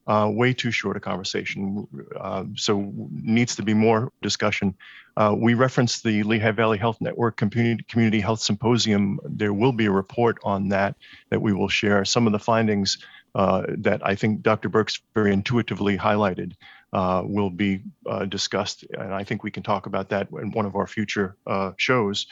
Uh, 0.06 0.30
way 0.34 0.52
too 0.52 0.72
short 0.72 0.96
a 0.96 1.00
conversation. 1.00 1.86
Uh, 2.18 2.44
so 2.56 2.92
needs 3.10 3.54
to 3.54 3.62
be 3.62 3.72
more 3.72 4.12
discussion. 4.20 4.74
Uh, 5.16 5.34
we 5.38 5.54
referenced 5.54 6.02
the 6.02 6.24
Lehigh 6.24 6.50
Valley 6.50 6.76
Health 6.76 7.00
Network 7.00 7.36
Community, 7.36 7.84
Community 7.88 8.20
Health 8.20 8.40
Symposium. 8.40 9.20
There 9.22 9.54
will 9.54 9.72
be 9.72 9.86
a 9.86 9.92
report 9.92 10.38
on 10.42 10.68
that 10.70 10.96
that 11.30 11.40
we 11.40 11.52
will 11.52 11.68
share. 11.68 12.04
Some 12.04 12.26
of 12.26 12.32
the 12.32 12.40
findings 12.40 12.98
uh, 13.36 13.62
that 13.78 14.04
I 14.04 14.16
think 14.16 14.42
Dr. 14.42 14.68
Birks 14.68 15.00
very 15.14 15.32
intuitively 15.32 15.96
highlighted 15.96 16.54
uh, 16.94 17.22
will 17.24 17.50
be 17.50 17.82
uh, 18.08 18.24
discussed, 18.24 18.84
and 18.96 19.12
I 19.12 19.24
think 19.24 19.42
we 19.42 19.50
can 19.50 19.62
talk 19.62 19.86
about 19.86 20.08
that 20.10 20.28
in 20.30 20.52
one 20.52 20.64
of 20.64 20.76
our 20.76 20.86
future 20.86 21.36
shows. 21.76 22.26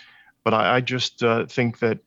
But 0.44 0.54
I, 0.54 0.76
I 0.76 0.80
just 0.80 1.22
think 1.48 1.80
that 1.80 1.98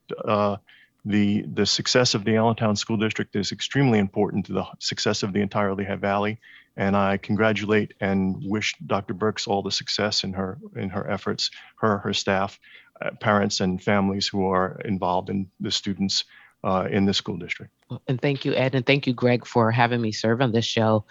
the 1.06 1.44
the 1.54 1.66
success 1.66 2.14
of 2.14 2.24
the 2.24 2.36
Allentown 2.36 2.74
School 2.74 2.96
District 2.96 3.36
is 3.36 3.52
extremely 3.52 3.98
important 3.98 4.46
to 4.46 4.52
the 4.52 4.64
success 4.80 5.22
of 5.22 5.32
the 5.32 5.40
entire 5.40 5.74
Lehigh 5.74 5.96
Valley, 5.96 6.40
and 6.76 6.96
I 6.96 7.16
congratulate 7.18 7.94
and 8.00 8.36
wish 8.44 8.74
Dr. 8.86 9.14
Birks 9.14 9.46
all 9.46 9.62
the 9.62 9.70
success 9.70 10.24
in 10.24 10.32
her 10.32 10.58
in 10.74 10.88
her 10.90 11.08
efforts, 11.08 11.50
her 11.76 11.98
her 11.98 12.12
staff, 12.12 12.58
uh, 13.00 13.10
parents 13.20 13.60
and 13.60 13.82
families 13.82 14.26
who 14.26 14.46
are 14.46 14.80
involved 14.84 15.30
in 15.30 15.48
the 15.60 15.70
students 15.70 16.24
uh, 16.64 16.88
in 16.90 17.04
the 17.04 17.14
school 17.14 17.36
district. 17.36 17.72
And 18.08 18.20
thank 18.20 18.44
you, 18.44 18.54
Ed, 18.54 18.74
and 18.74 18.84
thank 18.84 19.06
you, 19.06 19.12
Greg, 19.12 19.46
for 19.46 19.70
having 19.70 20.00
me 20.00 20.10
serve 20.10 20.40
on 20.40 20.52
this 20.52 20.64
show. 20.64 21.04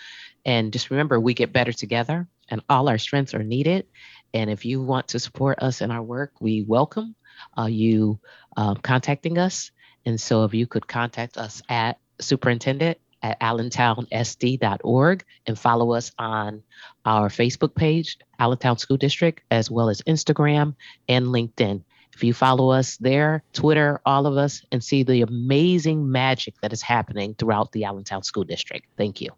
And 0.45 0.71
just 0.71 0.91
remember, 0.91 1.19
we 1.19 1.33
get 1.33 1.53
better 1.53 1.73
together, 1.73 2.27
and 2.49 2.61
all 2.69 2.87
our 2.87 2.97
strengths 2.97 3.33
are 3.33 3.43
needed. 3.43 3.87
And 4.33 4.49
if 4.49 4.65
you 4.65 4.81
want 4.81 5.07
to 5.09 5.19
support 5.19 5.59
us 5.59 5.81
in 5.81 5.91
our 5.91 6.03
work, 6.03 6.33
we 6.39 6.61
welcome 6.61 7.15
uh, 7.57 7.65
you 7.65 8.19
uh, 8.55 8.75
contacting 8.75 9.37
us 9.37 9.71
and 10.05 10.19
so 10.21 10.43
if 10.43 10.53
you 10.53 10.67
could 10.67 10.87
contact 10.87 11.37
us 11.37 11.61
at 11.67 11.97
superintendent 12.19 12.97
at 13.21 13.39
allentownsd.org 13.39 15.25
and 15.47 15.59
follow 15.59 15.93
us 15.93 16.11
on 16.19 16.61
our 17.05 17.29
Facebook 17.29 17.73
page, 17.73 18.19
Allentown 18.37 18.77
School 18.77 18.97
District, 18.97 19.41
as 19.49 19.71
well 19.71 19.89
as 19.89 20.01
Instagram 20.03 20.75
and 21.09 21.27
LinkedIn. 21.27 21.81
If 22.13 22.23
you 22.23 22.33
follow 22.33 22.69
us 22.69 22.97
there, 22.97 23.43
Twitter, 23.51 23.99
all 24.05 24.25
of 24.25 24.37
us, 24.37 24.63
and 24.71 24.81
see 24.83 25.03
the 25.03 25.21
amazing 25.21 26.09
magic 26.09 26.53
that 26.61 26.71
is 26.71 26.81
happening 26.81 27.35
throughout 27.35 27.71
the 27.71 27.83
Allentown 27.83 28.23
School 28.23 28.45
District. 28.45 28.85
Thank 28.95 29.19
you. 29.21 29.31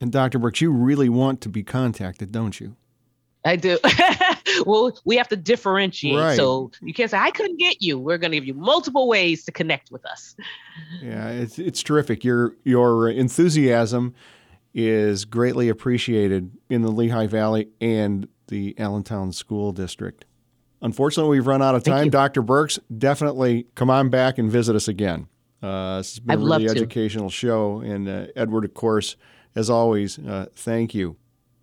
And 0.00 0.12
Dr. 0.12 0.38
Birks, 0.38 0.60
you 0.60 0.70
really 0.70 1.08
want 1.08 1.40
to 1.42 1.48
be 1.48 1.62
contacted, 1.62 2.30
don't 2.32 2.58
you? 2.60 2.76
I 3.44 3.56
do. 3.56 3.78
well, 4.66 4.96
we 5.04 5.16
have 5.16 5.28
to 5.28 5.36
differentiate. 5.36 6.18
Right. 6.18 6.36
So 6.36 6.70
you 6.82 6.92
can't 6.92 7.10
say 7.10 7.18
I 7.18 7.30
couldn't 7.30 7.58
get 7.58 7.80
you. 7.80 7.98
We're 7.98 8.18
going 8.18 8.32
to 8.32 8.36
give 8.36 8.46
you 8.46 8.54
multiple 8.54 9.08
ways 9.08 9.44
to 9.44 9.52
connect 9.52 9.90
with 9.90 10.04
us. 10.04 10.36
Yeah, 11.02 11.28
it's 11.28 11.58
it's 11.58 11.82
terrific. 11.82 12.24
Your 12.24 12.54
your 12.64 13.08
enthusiasm 13.08 14.14
is 14.74 15.24
greatly 15.24 15.68
appreciated 15.68 16.50
in 16.68 16.82
the 16.82 16.90
Lehigh 16.90 17.26
Valley 17.26 17.68
and 17.80 18.28
the 18.48 18.74
Allentown 18.78 19.32
School 19.32 19.72
District. 19.72 20.24
Unfortunately, 20.82 21.38
we've 21.38 21.46
run 21.46 21.62
out 21.62 21.74
of 21.74 21.82
time. 21.82 22.10
Dr. 22.10 22.42
Birks, 22.42 22.78
definitely 22.96 23.66
come 23.74 23.90
on 23.90 24.10
back 24.10 24.38
and 24.38 24.50
visit 24.50 24.76
us 24.76 24.86
again. 24.86 25.26
Uh, 25.60 25.98
this 25.98 26.12
has 26.12 26.20
been 26.20 26.38
I'd 26.38 26.42
a 26.42 26.46
really 26.46 26.68
educational 26.68 27.30
show. 27.30 27.80
And 27.80 28.08
uh, 28.08 28.26
Edward, 28.36 28.64
of 28.64 28.74
course, 28.74 29.16
as 29.58 29.68
always, 29.68 30.20
uh, 30.20 30.46
thank 30.54 30.94
you. 30.94 31.16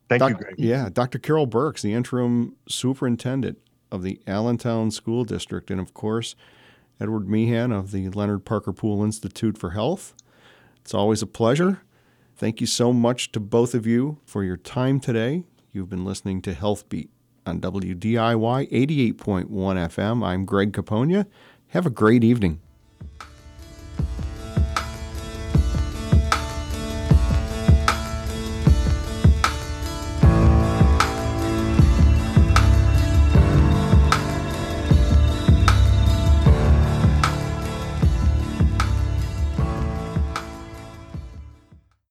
Thank 0.09 0.19
Doc, 0.19 0.29
you, 0.29 0.35
Greg. 0.35 0.55
Yeah, 0.57 0.89
Dr. 0.91 1.17
Carol 1.17 1.45
Birks, 1.45 1.81
the 1.81 1.93
interim 1.93 2.57
superintendent 2.67 3.57
of 3.89 4.03
the 4.03 4.19
Allentown 4.27 4.91
School 4.91 5.23
District, 5.23 5.71
and 5.71 5.79
of 5.79 5.93
course, 5.93 6.35
Edward 6.99 7.29
Meehan 7.29 7.71
of 7.71 7.91
the 7.91 8.09
Leonard 8.09 8.43
Parker 8.43 8.73
Pool 8.73 9.01
Institute 9.01 9.57
for 9.57 9.71
Health. 9.71 10.13
It's 10.81 10.93
always 10.93 11.21
a 11.21 11.27
pleasure. 11.27 11.81
Thank 12.35 12.59
you 12.59 12.67
so 12.67 12.91
much 12.91 13.31
to 13.31 13.39
both 13.39 13.73
of 13.73 13.87
you 13.87 14.19
for 14.25 14.43
your 14.43 14.57
time 14.57 14.99
today. 14.99 15.45
You've 15.71 15.89
been 15.89 16.03
listening 16.03 16.41
to 16.43 16.53
Health 16.53 16.89
Beat 16.89 17.09
on 17.45 17.61
WDIY 17.61 18.69
88.1 18.71 19.47
FM. 19.47 20.25
I'm 20.25 20.43
Greg 20.43 20.73
Capogna. 20.73 21.25
Have 21.69 21.85
a 21.85 21.89
great 21.89 22.25
evening. 22.25 22.59